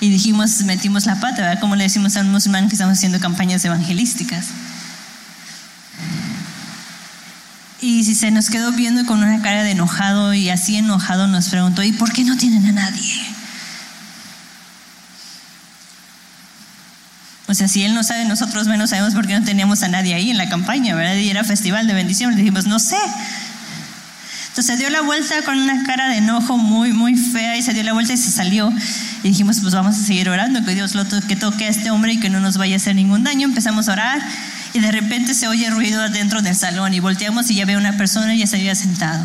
Y 0.00 0.10
dijimos, 0.10 0.62
metimos 0.64 1.06
la 1.06 1.20
pata, 1.20 1.42
¿verdad? 1.42 1.60
Como 1.60 1.76
le 1.76 1.84
decimos 1.84 2.16
a 2.16 2.20
un 2.20 2.32
musulmán 2.32 2.68
que 2.68 2.74
estamos 2.74 2.98
haciendo 2.98 3.20
campañas 3.20 3.64
evangelísticas. 3.64 4.46
Y 7.82 8.04
si 8.04 8.14
se 8.14 8.30
nos 8.30 8.48
quedó 8.48 8.70
viendo 8.70 9.04
con 9.04 9.24
una 9.24 9.42
cara 9.42 9.64
de 9.64 9.72
enojado 9.72 10.32
y 10.34 10.50
así 10.50 10.76
enojado 10.76 11.26
nos 11.26 11.48
preguntó, 11.48 11.82
¿y 11.82 11.90
por 11.90 12.12
qué 12.12 12.22
no 12.22 12.36
tienen 12.36 12.64
a 12.66 12.72
nadie? 12.72 13.12
O 17.48 17.54
sea, 17.54 17.66
si 17.66 17.82
él 17.82 17.92
no 17.92 18.04
sabe, 18.04 18.24
nosotros 18.24 18.68
menos 18.68 18.90
sabemos 18.90 19.14
por 19.14 19.26
qué 19.26 19.36
no 19.36 19.44
teníamos 19.44 19.82
a 19.82 19.88
nadie 19.88 20.14
ahí 20.14 20.30
en 20.30 20.38
la 20.38 20.48
campaña, 20.48 20.94
¿verdad? 20.94 21.16
Y 21.16 21.28
era 21.28 21.42
festival 21.42 21.88
de 21.88 21.94
bendición. 21.94 22.36
dijimos, 22.36 22.66
no 22.66 22.78
sé. 22.78 22.96
Entonces 24.50 24.66
se 24.66 24.76
dio 24.76 24.88
la 24.88 25.00
vuelta 25.00 25.42
con 25.42 25.58
una 25.58 25.82
cara 25.82 26.08
de 26.08 26.18
enojo 26.18 26.56
muy, 26.58 26.92
muy 26.92 27.16
fea 27.16 27.56
y 27.56 27.62
se 27.62 27.74
dio 27.74 27.82
la 27.82 27.94
vuelta 27.94 28.12
y 28.12 28.16
se 28.16 28.30
salió. 28.30 28.72
Y 29.24 29.28
dijimos, 29.28 29.58
pues 29.60 29.74
vamos 29.74 29.96
a 29.96 29.98
seguir 29.98 30.28
orando, 30.28 30.64
que 30.64 30.76
Dios 30.76 30.94
lo 30.94 31.04
que 31.26 31.34
toque 31.34 31.64
a 31.64 31.68
este 31.68 31.90
hombre 31.90 32.12
y 32.12 32.20
que 32.20 32.30
no 32.30 32.38
nos 32.38 32.58
vaya 32.58 32.74
a 32.74 32.76
hacer 32.76 32.94
ningún 32.94 33.24
daño. 33.24 33.48
Empezamos 33.48 33.88
a 33.88 33.94
orar 33.94 34.22
y 34.74 34.80
de 34.80 34.90
repente 34.90 35.34
se 35.34 35.48
oye 35.48 35.68
ruido 35.70 36.08
dentro 36.08 36.40
del 36.42 36.56
salón 36.56 36.94
y 36.94 37.00
volteamos 37.00 37.50
y 37.50 37.56
ya 37.56 37.64
ve 37.64 37.76
una 37.76 37.96
persona 37.96 38.34
y 38.34 38.38
ya 38.38 38.46
se 38.46 38.56
había 38.56 38.74
sentado. 38.74 39.24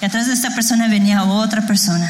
Y 0.00 0.04
atrás 0.04 0.26
de 0.26 0.34
esta 0.34 0.50
persona 0.54 0.88
venía 0.88 1.24
otra 1.24 1.66
persona 1.66 2.08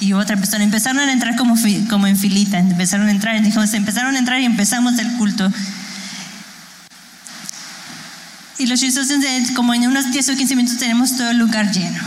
y 0.00 0.12
otra 0.12 0.36
persona. 0.36 0.64
Empezaron 0.64 1.08
a 1.08 1.12
entrar 1.12 1.36
como, 1.36 1.56
como 1.88 2.06
en 2.06 2.16
filita, 2.16 2.58
empezaron 2.58 3.08
a 3.08 3.10
entrar, 3.10 3.40
dijimos, 3.42 3.72
empezaron 3.74 4.16
a 4.16 4.18
entrar 4.18 4.40
y 4.40 4.44
empezamos 4.44 4.98
el 4.98 5.12
culto. 5.12 5.50
Y 8.58 8.66
los 8.66 8.80
chistosos, 8.80 9.18
como 9.54 9.72
en 9.74 9.86
unos 9.86 10.10
10 10.12 10.28
o 10.28 10.36
15 10.36 10.56
minutos 10.56 10.78
tenemos 10.78 11.16
todo 11.16 11.30
el 11.30 11.38
lugar 11.38 11.72
lleno. 11.72 12.00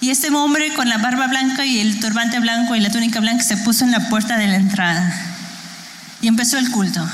Y 0.00 0.10
este 0.10 0.30
hombre 0.30 0.72
con 0.74 0.88
la 0.88 0.98
barba 0.98 1.26
blanca 1.26 1.66
y 1.66 1.80
el 1.80 2.00
turbante 2.00 2.38
blanco 2.38 2.74
y 2.76 2.80
la 2.80 2.90
túnica 2.90 3.20
blanca 3.20 3.42
se 3.42 3.56
puso 3.58 3.84
en 3.84 3.90
la 3.90 4.08
puerta 4.08 4.36
de 4.36 4.46
la 4.46 4.56
entrada. 4.56 5.27
Y 6.20 6.28
empezó 6.28 6.58
el 6.58 6.70
culto. 6.70 7.06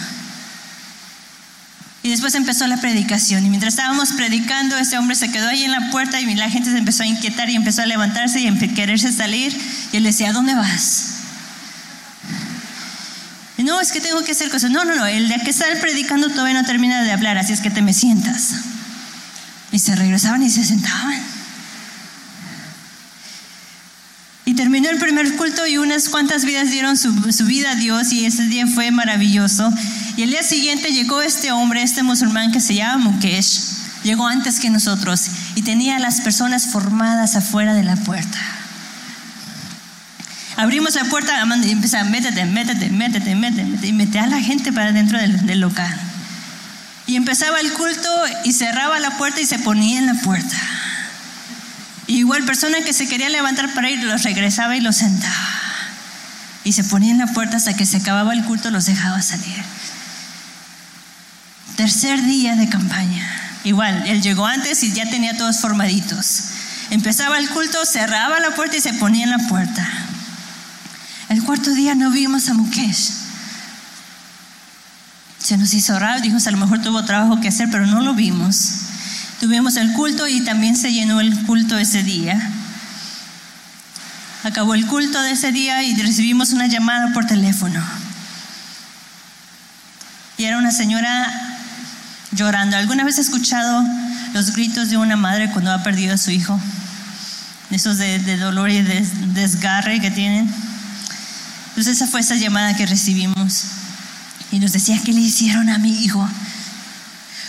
Y 2.03 2.11
después 2.11 2.35
empezó 2.35 2.67
la 2.67 2.77
predicación. 2.77 3.47
Y 3.47 3.49
mientras 3.49 3.75
estábamos 3.75 4.13
predicando, 4.13 4.77
ese 4.77 4.99
hombre 4.99 5.17
se 5.17 5.31
quedó 5.31 5.49
ahí 5.49 5.65
en 5.65 5.73
la 5.73 5.91
puerta 5.91 6.21
y 6.21 6.35
la 6.35 6.51
gente 6.51 6.71
se 6.71 6.79
empezó 6.79 7.03
a 7.03 7.07
inquietar 7.07 7.49
y 7.49 7.57
empezó 7.57 7.83
a 7.83 7.87
levantarse 7.87 8.41
y 8.41 8.47
a 8.47 8.59
quererse 8.75 9.11
salir. 9.13 9.59
Y 9.93 9.97
él 9.97 10.05
decía, 10.05 10.31
¿a 10.31 10.33
dónde 10.33 10.55
vas? 10.55 11.15
no, 13.65 13.81
es 13.81 13.93
que 13.93 14.01
tengo 14.01 14.23
que 14.23 14.33
hacer 14.33 14.51
cosas. 14.51 14.71
No, 14.71 14.85
no, 14.85 14.95
no, 14.95 15.07
el 15.07 15.29
de 15.29 15.39
que 15.39 15.51
está 15.51 15.65
predicando 15.81 16.29
todavía 16.29 16.55
no 16.55 16.67
termina 16.67 17.03
de 17.03 17.13
hablar, 17.13 17.39
así 17.39 17.53
es 17.53 17.61
que 17.61 17.71
te 17.71 17.83
me 17.83 17.95
sientas. 17.95 18.51
Y 19.73 19.79
se 19.79 19.97
regresaban 19.97 20.43
y 20.43 20.51
se 20.51 20.65
sentaban. 20.65 21.19
Y 24.45 24.55
terminó 24.85 24.91
el 24.91 24.99
primer 24.99 25.37
culto 25.37 25.67
y 25.67 25.79
unas 25.79 26.09
cuantas 26.11 26.45
vidas 26.45 26.71
dieron 26.71 26.97
su, 26.97 27.13
vida 27.47 27.71
a 27.71 27.75
Dios 27.75 28.13
y 28.13 28.27
ese 28.27 28.47
día 28.49 28.67
fue 28.67 28.91
maravilloso. 28.91 29.73
Y 30.17 30.23
el 30.23 30.31
día 30.31 30.43
siguiente 30.43 30.93
llegó 30.93 31.23
este 31.23 31.53
hombre, 31.53 31.83
este 31.83 32.03
musulmán 32.03 32.53
que 32.53 32.61
se 32.61 32.75
llama 32.75 33.11
Mukesh, 33.11 34.03
llegó 34.03 34.27
antes 34.27 34.61
que 34.61 34.69
nosotros 34.69 35.27
y 35.55 35.63
tenía 35.63 35.97
a 35.97 36.01
las 36.01 36.21
personas 36.21 36.67
formadas 36.67 37.35
afuera 37.35 37.73
de 37.73 37.83
la 37.83 37.97
puerta. 37.97 38.39
Abrimos 40.57 40.95
la 40.95 41.05
puerta 41.05 41.33
y 41.65 41.71
empezaba, 41.71 42.05
métete, 42.05 42.45
métete, 42.45 42.91
métete, 42.91 43.35
métete, 43.35 43.87
y 43.87 43.93
metía 43.93 44.25
a 44.25 44.29
la 44.29 44.41
gente 44.41 44.73
para 44.73 44.93
dentro 44.93 45.19
del, 45.19 45.47
del 45.47 45.61
local. 45.61 45.93
Y 47.07 47.17
empezaba 47.17 47.59
el 47.61 47.73
culto 47.73 48.11
y 48.45 48.53
cerraba 48.53 49.01
la 49.01 49.17
puerta 49.17 49.41
y 49.41 49.47
se 49.47 49.59
ponía 49.59 49.99
en 49.99 50.07
la 50.07 50.15
puerta. 50.15 50.57
Igual 52.07 52.45
persona 52.45 52.83
que 52.85 52.93
se 52.93 53.09
quería 53.09 53.29
levantar 53.29 53.73
para 53.73 53.91
ir, 53.91 54.03
los 54.05 54.23
regresaba 54.23 54.77
y 54.77 54.81
los 54.81 54.97
sentaba. 54.97 55.35
Y 56.65 56.73
se 56.73 56.85
ponía 56.85 57.13
en 57.13 57.19
la 57.19 57.27
puerta 57.27 57.57
hasta 57.57 57.75
que 57.75 57.87
se 57.87 57.99
acababa 57.99 58.33
el 58.33 58.45
culto, 58.45 58.71
los 58.71 58.87
dejaba 58.87 59.23
salir. 59.23 59.63
Tercer 61.77 62.23
día 62.25 62.57
de 62.57 62.69
campaña. 62.69 63.27
Igual, 63.65 64.07
él 64.07 64.23
llegó 64.23 64.47
antes 64.47 64.83
y 64.83 64.93
ya 64.93 65.09
tenía 65.09 65.37
todos 65.37 65.61
formaditos. 65.61 66.45
Empezaba 66.91 67.39
el 67.39 67.49
culto, 67.49 67.85
cerraba 67.87 68.39
la 68.41 68.55
puerta 68.55 68.77
y 68.77 68.81
se 68.81 68.93
ponía 68.95 69.25
en 69.25 69.31
la 69.31 69.49
puerta. 69.49 69.87
El 71.31 71.43
cuarto 71.43 71.73
día 71.73 71.95
no 71.95 72.11
vimos 72.11 72.49
a 72.49 72.55
Mukesh. 72.55 73.11
Se 75.39 75.57
nos 75.57 75.73
hizo 75.75 75.99
raro, 75.99 76.21
dijimos, 76.21 76.47
a 76.47 76.51
lo 76.51 76.59
mejor 76.59 76.81
tuvo 76.83 77.05
trabajo 77.05 77.41
que 77.41 77.49
hacer, 77.49 77.69
pero 77.71 77.87
no 77.87 78.03
lo 78.03 78.15
vimos. 78.15 78.84
Tuvimos 79.45 79.77
el 79.77 79.93
culto 79.93 80.27
y 80.27 80.41
también 80.41 80.75
se 80.75 80.91
llenó 80.91 81.21
el 81.21 81.43
culto 81.43 81.77
ese 81.77 82.03
día. 82.03 82.41
Acabó 84.43 84.73
el 84.73 84.87
culto 84.87 85.21
de 85.21 85.33
ese 85.33 85.53
día 85.53 85.83
y 85.83 85.95
recibimos 86.01 86.53
una 86.53 86.67
llamada 86.67 87.13
por 87.13 87.27
teléfono. 87.27 87.79
Y 90.39 90.45
era 90.45 90.57
una 90.57 90.73
señora 90.73 91.31
llorando. 92.33 92.79
¿Alguna 92.79 93.05
vez 93.05 93.19
has 93.19 93.27
escuchado 93.27 93.85
los 94.33 94.53
gritos 94.53 94.89
de 94.89 94.97
una 94.97 95.17
madre 95.17 95.51
cuando 95.51 95.73
ha 95.73 95.83
perdido 95.83 96.15
a 96.15 96.17
su 96.17 96.31
hijo? 96.31 96.59
Esos 97.71 97.99
de, 97.99 98.39
dolor 98.39 98.71
y 98.71 98.81
de 98.81 99.07
desgarre 99.35 100.01
que 100.01 100.11
tienen. 100.11 100.49
Entonces 101.69 101.99
esa 101.99 102.07
fue 102.07 102.21
esa 102.21 102.37
llamada 102.37 102.75
que 102.77 102.87
recibimos. 102.87 103.65
Y 104.51 104.59
nos 104.59 104.73
decía, 104.73 104.99
¿qué 105.05 105.13
le 105.13 105.21
hicieron 105.21 105.69
a 105.69 105.77
mi 105.77 106.03
hijo? 106.03 106.27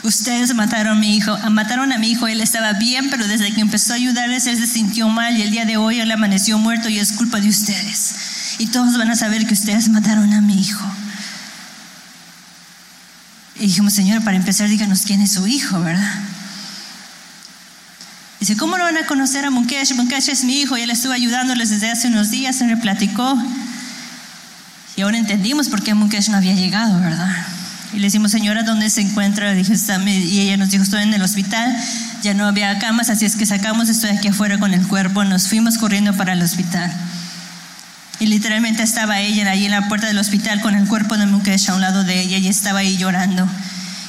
Ustedes 0.05 0.53
mataron 0.53 0.97
a 0.97 0.99
mi 0.99 1.17
hijo, 1.17 1.35
mataron 1.49 1.91
a 1.91 1.97
mi 1.97 2.11
hijo, 2.11 2.27
él 2.27 2.39
estaba 2.39 2.73
bien, 2.73 3.09
pero 3.09 3.27
desde 3.27 3.51
que 3.51 3.61
empezó 3.61 3.93
a 3.93 3.95
ayudarles, 3.95 4.45
él 4.45 4.55
se 4.55 4.67
sintió 4.67 5.09
mal 5.09 5.35
y 5.35 5.41
el 5.41 5.49
día 5.49 5.65
de 5.65 5.77
hoy 5.77 5.99
él 5.99 6.11
amaneció 6.11 6.59
muerto 6.59 6.89
y 6.89 6.99
es 6.99 7.13
culpa 7.13 7.39
de 7.39 7.49
ustedes. 7.49 8.13
Y 8.59 8.67
todos 8.67 8.95
van 8.99 9.09
a 9.09 9.15
saber 9.15 9.47
que 9.47 9.55
ustedes 9.55 9.89
mataron 9.89 10.31
a 10.31 10.41
mi 10.41 10.61
hijo. 10.61 10.85
Y 13.55 13.61
dijimos, 13.61 13.93
Señor, 13.93 14.23
para 14.23 14.37
empezar, 14.37 14.69
díganos 14.69 15.01
quién 15.01 15.21
es 15.21 15.31
su 15.31 15.47
hijo, 15.47 15.81
¿verdad? 15.81 16.19
Dice, 18.39 18.55
¿cómo 18.57 18.77
lo 18.77 18.83
van 18.83 18.97
a 18.97 19.07
conocer 19.07 19.43
a 19.43 19.49
Mukesh? 19.49 19.95
Mukesh 19.95 20.29
es 20.29 20.43
mi 20.43 20.61
hijo, 20.61 20.75
él 20.75 20.91
estuvo 20.91 21.13
ayudándoles 21.13 21.71
desde 21.71 21.89
hace 21.89 22.09
unos 22.09 22.29
días, 22.29 22.55
se 22.55 22.65
me 22.65 22.77
platicó. 22.77 23.41
Y 24.97 25.01
ahora 25.01 25.17
entendimos 25.17 25.67
por 25.67 25.81
qué 25.81 25.95
Mukesh 25.95 26.29
no 26.29 26.37
había 26.37 26.53
llegado, 26.53 26.99
¿verdad? 26.99 27.54
Y 27.95 27.99
le 27.99 28.07
decimos, 28.07 28.31
señora, 28.31 28.63
¿dónde 28.63 28.89
se 28.89 28.99
encuentra? 28.99 29.55
y 29.57 30.39
ella 30.41 30.57
nos 30.57 30.69
dijo, 30.69 30.83
estoy 30.83 31.03
en 31.03 31.13
el 31.13 31.21
hospital, 31.21 31.73
ya 32.21 32.33
no 32.33 32.45
había 32.45 32.77
camas, 32.77 33.09
así 33.09 33.23
es 33.23 33.37
que 33.37 33.45
sacamos, 33.45 33.87
estoy 33.87 34.09
aquí 34.09 34.27
afuera 34.27 34.57
con 34.57 34.73
el 34.73 34.85
cuerpo, 34.85 35.23
nos 35.23 35.47
fuimos 35.47 35.77
corriendo 35.77 36.13
para 36.13 36.33
el 36.33 36.41
hospital. 36.41 36.91
Y 38.19 38.25
literalmente 38.25 38.83
estaba 38.83 39.21
ella 39.21 39.49
ahí 39.49 39.63
en 39.63 39.71
la 39.71 39.87
puerta 39.87 40.07
del 40.07 40.17
hospital 40.17 40.59
con 40.59 40.75
el 40.75 40.89
cuerpo 40.89 41.15
de 41.15 41.25
Mukesh 41.25 41.69
a 41.69 41.75
un 41.75 41.79
lado 41.79 42.03
de 42.03 42.19
ella 42.19 42.37
y 42.37 42.49
estaba 42.49 42.79
ahí 42.79 42.97
llorando. 42.97 43.47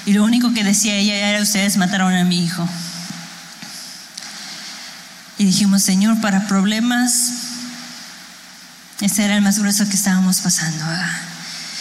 Y 0.05 0.15
lo 0.15 0.25
único 0.25 0.53
que 0.53 0.65
decía 0.65 0.97
ella 0.97 1.15
era, 1.15 1.41
ustedes 1.41 1.77
mataron 1.77 2.13
a 2.13 2.25
mi 2.25 2.45
hijo. 2.45 2.69
Y 5.39 5.45
dijimos, 5.45 5.85
Señor, 5.85 6.21
para 6.21 6.49
problemas, 6.49 7.31
ese 9.01 9.25
era 9.25 9.37
el 9.37 9.43
más 9.43 9.61
grueso 9.61 9.89
que 9.89 9.95
estábamos 9.95 10.41
pasando. 10.41 10.85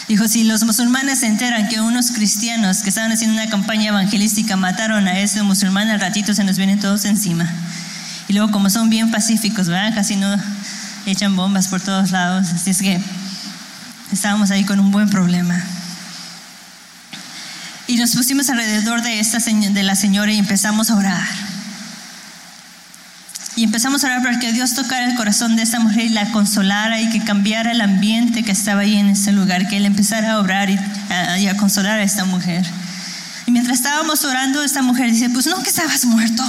Dijo, 0.07 0.27
si 0.27 0.43
los 0.43 0.63
musulmanes 0.63 1.19
se 1.19 1.27
enteran 1.27 1.67
que 1.67 1.81
unos 1.81 2.11
cristianos 2.11 2.79
que 2.79 2.89
estaban 2.89 3.11
haciendo 3.11 3.35
una 3.35 3.49
campaña 3.49 3.87
evangelística 3.87 4.55
mataron 4.55 5.07
a 5.07 5.19
ese 5.19 5.41
musulmán, 5.41 5.89
al 5.89 5.99
ratito 5.99 6.33
se 6.35 6.43
nos 6.43 6.57
vienen 6.57 6.79
todos 6.79 7.05
encima. 7.05 7.49
Y 8.27 8.33
luego 8.33 8.51
como 8.51 8.69
son 8.69 8.89
bien 8.89 9.09
pacíficos, 9.09 9.67
¿verdad? 9.67 9.95
Casi 9.95 10.15
no 10.15 10.35
echan 11.07 11.35
bombas 11.35 11.69
por 11.69 11.81
todos 11.81 12.11
lados. 12.11 12.49
Así 12.53 12.69
es 12.69 12.79
que 12.79 13.01
estábamos 14.11 14.51
ahí 14.51 14.63
con 14.63 14.79
un 14.79 14.91
buen 14.91 15.09
problema. 15.09 15.59
Y 17.87 17.97
nos 17.97 18.15
pusimos 18.15 18.49
alrededor 18.49 19.01
de, 19.01 19.19
esta, 19.19 19.39
de 19.39 19.83
la 19.83 19.95
señora 19.95 20.31
y 20.31 20.37
empezamos 20.37 20.91
a 20.91 20.95
orar. 20.95 21.44
Y 23.55 23.63
empezamos 23.63 24.03
a 24.03 24.07
orar 24.07 24.21
para 24.21 24.39
que 24.39 24.51
Dios 24.51 24.73
tocara 24.73 25.05
el 25.05 25.15
corazón 25.15 25.55
de 25.55 25.63
esta 25.63 25.79
mujer 25.79 26.05
y 26.05 26.09
la 26.09 26.31
consolara 26.31 26.99
y 26.99 27.09
que 27.09 27.23
cambiara 27.23 27.71
el 27.71 27.79
ambiente 27.79 28.43
que 28.43 28.51
estaba 28.51 28.81
ahí 28.81 28.97
en 28.97 29.09
ese 29.09 29.31
lugar, 29.31 29.67
que 29.67 29.77
Él 29.77 29.85
empezara 29.85 30.33
a 30.33 30.39
obrar 30.39 30.69
y 30.69 30.77
a, 31.09 31.39
y 31.39 31.47
a 31.47 31.55
consolar 31.55 31.99
a 31.99 32.03
esta 32.03 32.25
mujer. 32.25 32.65
Y 33.45 33.51
mientras 33.51 33.77
estábamos 33.77 34.25
orando, 34.25 34.61
esta 34.61 34.81
mujer 34.81 35.09
dice, 35.09 35.29
pues 35.29 35.45
no 35.45 35.61
que 35.63 35.69
estabas 35.69 36.03
muerto. 36.03 36.43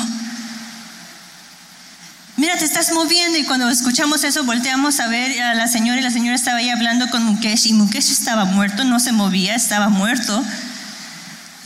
Mira, 2.36 2.56
te 2.58 2.66
estás 2.66 2.92
moviendo 2.92 3.38
y 3.38 3.44
cuando 3.44 3.68
escuchamos 3.70 4.22
eso 4.22 4.44
volteamos 4.44 5.00
a 5.00 5.06
ver 5.06 5.40
a 5.40 5.54
la 5.54 5.68
señora 5.68 6.00
y 6.00 6.02
la 6.02 6.10
señora 6.10 6.34
estaba 6.34 6.58
ahí 6.58 6.68
hablando 6.68 7.08
con 7.08 7.24
Mukesh 7.24 7.68
y 7.68 7.72
Mukesh 7.72 8.10
estaba 8.10 8.44
muerto, 8.44 8.84
no 8.84 9.00
se 9.00 9.12
movía, 9.12 9.54
estaba 9.54 9.88
muerto. 9.88 10.44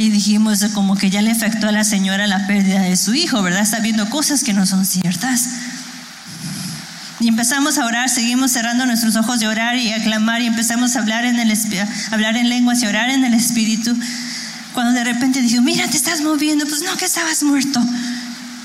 Y 0.01 0.09
dijimos 0.09 0.65
como 0.73 0.97
que 0.97 1.11
ya 1.11 1.21
le 1.21 1.31
afectó 1.31 1.69
a 1.69 1.73
la 1.73 1.85
señora 1.85 2.27
la 2.27 2.47
pérdida 2.47 2.81
de 2.81 2.97
su 2.97 3.13
hijo, 3.13 3.43
¿verdad? 3.43 3.61
Está 3.61 3.81
viendo 3.81 4.09
cosas 4.09 4.43
que 4.43 4.55
no 4.55 4.65
son 4.65 4.87
ciertas. 4.87 5.51
Y 7.21 7.29
empezamos 7.29 7.77
a 7.77 7.85
orar, 7.85 8.09
seguimos 8.09 8.51
cerrando 8.51 8.87
nuestros 8.87 9.15
ojos 9.17 9.41
de 9.41 9.47
orar 9.47 9.77
y 9.77 9.93
aclamar 9.93 10.41
y 10.41 10.47
empezamos 10.47 10.97
a 10.97 11.01
hablar 11.01 11.27
en, 11.27 11.39
el, 11.39 11.53
hablar 12.13 12.39
en 12.39 12.49
lenguas 12.49 12.83
y 12.83 12.87
orar 12.87 13.11
en 13.11 13.27
el 13.27 13.35
espíritu. 13.35 13.95
Cuando 14.73 14.95
de 14.95 15.05
repente 15.05 15.43
dijo, 15.43 15.61
mira, 15.61 15.87
te 15.87 15.99
estás 15.99 16.23
moviendo, 16.23 16.65
pues 16.65 16.81
no, 16.81 16.97
que 16.97 17.05
estabas 17.05 17.43
muerto. 17.43 17.79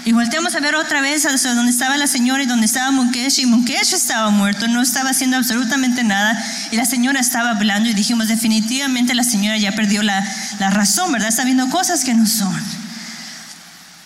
Y 0.06 0.12
volteamos 0.12 0.54
a 0.54 0.60
ver 0.60 0.76
otra 0.76 1.02
vez 1.02 1.26
hacia 1.26 1.56
donde 1.56 1.72
estaba 1.72 1.98
la 1.98 2.06
señora 2.06 2.44
y 2.44 2.46
donde 2.46 2.68
estaba 2.68 2.92
Mukesh. 2.92 3.40
Y 3.40 3.48
Mukesh 3.48 3.96
estaba 3.96 4.30
muerto, 4.30 4.68
no 4.68 4.84
estaba 4.84 5.10
haciendo 5.10 5.36
absolutamente 5.36 6.04
nada. 6.04 6.40
Y 6.72 6.76
la 6.76 6.86
señora 6.86 7.20
estaba 7.20 7.50
hablando 7.50 7.90
y 7.90 7.94
dijimos, 7.96 8.28
definitivamente 8.28 9.16
la 9.16 9.24
señora 9.24 9.58
ya 9.58 9.72
perdió 9.72 10.04
la, 10.04 10.24
la 10.60 10.70
razón, 10.70 11.12
¿verdad? 11.12 11.30
Está 11.30 11.44
viendo 11.44 11.68
cosas 11.72 12.06
que 12.06 12.14
no 12.14 12.28
son. 12.28 12.56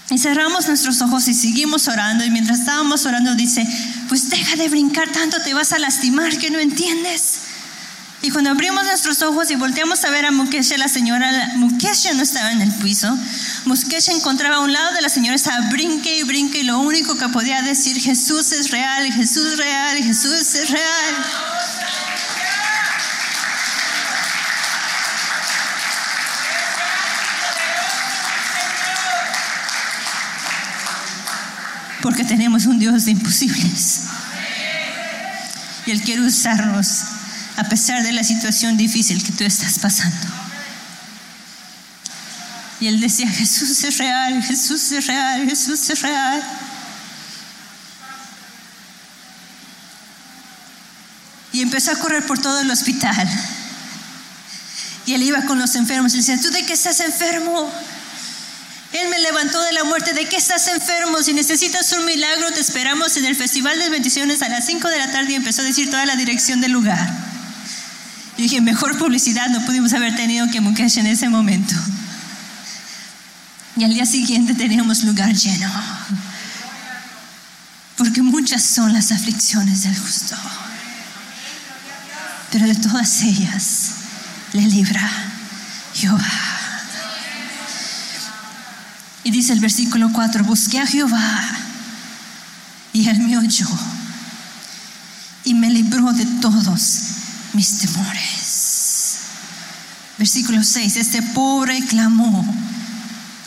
Y 0.09 0.17
cerramos 0.17 0.69
nuestros 0.69 1.01
ojos 1.01 1.27
y 1.27 1.33
seguimos 1.33 1.89
orando. 1.89 2.23
Y 2.23 2.29
mientras 2.29 2.59
estábamos 2.59 3.05
orando 3.05 3.35
dice, 3.35 3.67
pues 4.07 4.29
deja 4.29 4.55
de 4.55 4.69
brincar 4.69 5.09
tanto, 5.09 5.41
te 5.41 5.53
vas 5.53 5.73
a 5.73 5.79
lastimar 5.79 6.37
que 6.37 6.49
no 6.49 6.59
entiendes. 6.59 7.48
Y 8.21 8.31
cuando 8.31 8.49
abrimos 8.49 8.83
nuestros 8.83 9.21
ojos 9.21 9.49
y 9.49 9.55
volteamos 9.55 10.03
a 10.03 10.09
ver 10.09 10.25
a 10.25 10.31
Mukesh, 10.31 10.75
la 10.77 10.89
señora 10.89 11.53
Mukesh 11.55 12.13
no 12.15 12.21
estaba 12.21 12.51
en 12.51 12.61
el 12.61 12.71
piso. 12.73 13.17
Mukesh 13.63 14.09
encontraba 14.09 14.57
a 14.57 14.59
un 14.59 14.73
lado 14.73 14.93
de 14.93 15.01
la 15.01 15.07
señora, 15.07 15.35
estaba 15.35 15.69
brinque 15.69 16.17
y 16.17 16.23
brinque 16.23 16.59
y 16.59 16.63
lo 16.63 16.79
único 16.79 17.17
que 17.17 17.29
podía 17.29 17.61
decir, 17.61 17.97
Jesús 17.97 18.51
es 18.51 18.71
real, 18.71 19.09
Jesús 19.13 19.53
es 19.53 19.57
real, 19.57 19.97
Jesús 20.03 20.53
es 20.53 20.69
real. 20.69 21.15
Porque 32.01 32.25
tenemos 32.25 32.65
un 32.65 32.79
Dios 32.79 33.05
de 33.05 33.11
imposibles. 33.11 34.01
Y 35.85 35.91
Él 35.91 36.01
quiere 36.01 36.21
usarnos 36.21 37.18
a 37.59 37.67
pesar 37.67 38.03
de 38.03 38.13
la 38.13 38.23
situación 38.23 38.77
difícil 38.77 39.21
que 39.21 39.33
tú 39.33 39.43
estás 39.43 39.79
pasando. 39.79 40.27
Y 42.79 42.87
él 42.87 43.01
decía, 43.01 43.27
Jesús 43.27 43.83
es 43.83 43.97
real, 43.97 44.41
Jesús 44.41 44.89
es 44.93 45.05
real, 45.05 45.45
Jesús 45.45 45.89
es 45.89 46.01
real. 46.01 46.41
Y 51.51 51.61
empezó 51.61 51.91
a 51.91 51.95
correr 51.95 52.25
por 52.25 52.39
todo 52.39 52.61
el 52.61 52.71
hospital. 52.71 53.27
Y 55.05 55.15
él 55.15 55.23
iba 55.23 55.41
con 55.41 55.59
los 55.59 55.75
enfermos 55.75 56.13
y 56.13 56.17
decía, 56.17 56.39
¿tú 56.39 56.49
de 56.51 56.65
qué 56.65 56.71
estás 56.71 57.01
enfermo? 57.01 57.69
Él 58.93 59.09
me 59.09 59.19
levantó 59.19 59.61
de 59.61 59.73
la 59.73 59.83
muerte. 59.83 60.13
¿De 60.13 60.29
qué 60.29 60.37
estás 60.37 60.65
enfermo? 60.69 61.21
Si 61.21 61.33
necesitas 61.33 61.91
un 61.91 62.05
milagro, 62.05 62.51
te 62.51 62.61
esperamos 62.61 63.17
en 63.17 63.25
el 63.25 63.35
Festival 63.35 63.77
de 63.79 63.89
Bendiciones 63.89 64.41
a 64.43 64.47
las 64.47 64.65
5 64.65 64.87
de 64.87 64.97
la 64.97 65.11
tarde 65.11 65.33
y 65.33 65.35
empezó 65.35 65.61
a 65.61 65.65
decir 65.65 65.91
toda 65.91 66.05
la 66.05 66.15
dirección 66.15 66.61
del 66.61 66.71
lugar. 66.71 67.28
Y 68.39 68.43
dije, 68.43 68.61
mejor 68.61 68.97
publicidad 68.97 69.49
no 69.49 69.65
pudimos 69.65 69.91
haber 69.91 70.15
tenido 70.15 70.49
que 70.49 70.61
Mukesh 70.61 70.99
en 70.99 71.07
ese 71.07 71.27
momento. 71.27 71.75
Y 73.75 73.83
al 73.83 73.93
día 73.93 74.05
siguiente 74.05 74.55
teníamos 74.55 75.03
lugar 75.03 75.35
lleno. 75.35 75.69
Porque 77.97 78.21
muchas 78.21 78.63
son 78.63 78.93
las 78.93 79.11
aflicciones 79.11 79.83
del 79.83 79.99
justo. 79.99 80.37
Pero 82.49 82.65
de 82.65 82.75
todas 82.75 83.23
ellas 83.23 83.89
le 84.53 84.61
libra 84.61 85.11
Jehová. 85.93 86.31
Y 89.25 89.31
dice 89.31 89.51
el 89.51 89.59
versículo 89.59 90.13
4, 90.13 90.45
busqué 90.45 90.79
a 90.79 90.87
Jehová 90.87 91.41
y 92.93 93.05
él 93.09 93.19
me 93.19 93.37
oyó 93.37 93.67
y 95.43 95.55
me 95.55 95.69
libró 95.69 96.13
de 96.13 96.25
todos 96.39 97.08
mis 97.53 97.79
temores. 97.79 99.17
Versículo 100.17 100.63
6, 100.63 100.97
este 100.97 101.21
pobre 101.21 101.81
clamó, 101.85 102.45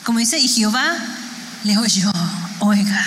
como 0.05 0.19
dice, 0.19 0.39
y 0.39 0.49
Jehová 0.49 0.95
le 1.65 1.77
oyó, 1.79 2.11
oiga. 2.61 3.05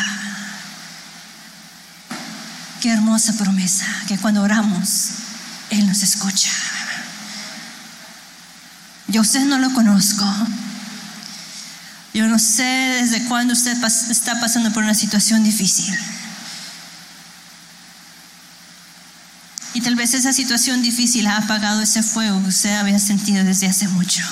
Qué 2.82 2.92
hermosa 2.92 3.34
promesa, 3.34 3.86
que 4.08 4.18
cuando 4.18 4.44
oramos, 4.44 5.10
Él 5.72 5.88
nos 5.88 6.04
escucha. 6.04 6.52
Yo 9.08 9.22
usted 9.22 9.46
no 9.46 9.58
lo 9.58 9.74
conozco. 9.74 10.26
Yo 12.14 12.28
no 12.28 12.40
sé 12.40 12.64
desde 13.02 13.26
cuándo 13.26 13.54
usted 13.54 13.78
está 14.10 14.40
pasando 14.40 14.72
por 14.72 14.84
una 14.84 14.94
situación 14.94 15.44
difícil. 15.44 15.98
Tal 19.86 19.96
vez 19.96 20.16
esa 20.16 20.34
situación 20.34 20.82
difícil 20.82 21.28
ha 21.28 21.38
apagado 21.38 21.80
ese 21.80 22.02
fuego 22.02 22.42
que 22.42 22.50
usted 22.50 22.76
había 22.76 22.98
sentido 22.98 23.44
desde 23.44 23.68
hace 23.68 23.88
mucho. 23.88 24.24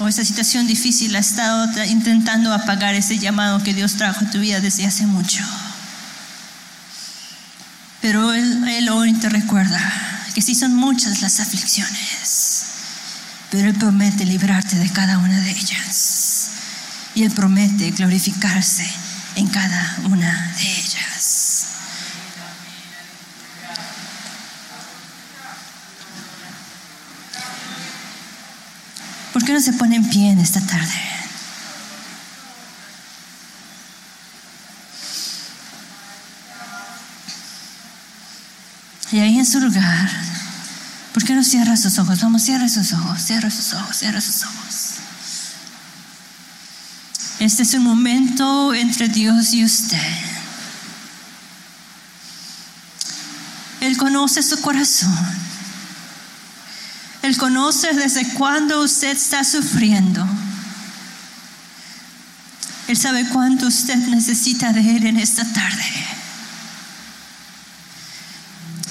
O 0.00 0.06
esa 0.06 0.22
situación 0.22 0.66
difícil 0.66 1.16
ha 1.16 1.18
estado 1.18 1.66
intentando 1.84 2.52
apagar 2.52 2.94
ese 2.94 3.18
llamado 3.18 3.62
que 3.62 3.72
Dios 3.72 3.94
trajo 3.94 4.22
a 4.22 4.30
tu 4.30 4.40
vida 4.40 4.60
desde 4.60 4.84
hace 4.84 5.06
mucho. 5.06 5.42
Pero 8.02 8.34
Él, 8.34 8.68
él 8.68 8.90
hoy 8.90 9.14
te 9.14 9.30
recuerda 9.30 9.80
que 10.34 10.42
sí 10.42 10.54
son 10.54 10.74
muchas 10.74 11.22
las 11.22 11.40
aflicciones, 11.40 12.64
pero 13.50 13.70
Él 13.70 13.76
promete 13.76 14.26
librarte 14.26 14.76
de 14.76 14.90
cada 14.90 15.16
una 15.16 15.40
de 15.40 15.52
ellas. 15.52 16.50
Y 17.14 17.22
Él 17.22 17.30
promete 17.30 17.92
glorificarse 17.92 18.86
en 19.36 19.46
cada 19.46 20.00
una 20.04 20.52
de 20.58 20.68
ellas. 20.80 21.48
¿Por 29.37 29.37
qué 29.48 29.54
no 29.54 29.60
se 29.62 29.72
pone 29.72 29.96
en 29.96 30.06
pie 30.10 30.28
en 30.28 30.40
esta 30.40 30.60
tarde? 30.60 30.92
Y 39.10 39.20
ahí 39.20 39.38
en 39.38 39.46
su 39.46 39.58
lugar, 39.58 40.10
¿por 41.14 41.24
qué 41.24 41.32
no 41.34 41.42
cierra 41.42 41.78
sus 41.78 41.98
ojos? 41.98 42.20
Vamos, 42.20 42.42
cierra 42.42 42.68
sus 42.68 42.92
ojos, 42.92 43.22
cierra 43.22 43.50
sus 43.50 43.72
ojos, 43.72 43.96
cierra 43.96 44.20
sus 44.20 44.42
ojos. 44.42 44.74
Este 47.38 47.62
es 47.62 47.72
un 47.72 47.84
momento 47.84 48.74
entre 48.74 49.08
Dios 49.08 49.54
y 49.54 49.64
usted. 49.64 50.12
Él 53.80 53.96
conoce 53.96 54.42
su 54.42 54.60
corazón. 54.60 55.47
Él 57.28 57.36
conoce 57.36 57.92
desde 57.92 58.26
cuándo 58.32 58.80
usted 58.82 59.14
está 59.14 59.44
sufriendo. 59.44 60.26
Él 62.86 62.96
sabe 62.96 63.28
cuánto 63.28 63.66
usted 63.66 63.96
necesita 63.96 64.72
de 64.72 64.96
Él 64.96 65.04
en 65.04 65.18
esta 65.18 65.44
tarde. 65.52 65.84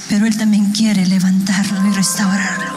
Pero 0.08 0.28
Él 0.28 0.38
también 0.38 0.71
quiere 0.71 1.08
levantarlo 1.08 1.89
y 1.89 1.93
restaurarlo. 1.95 2.76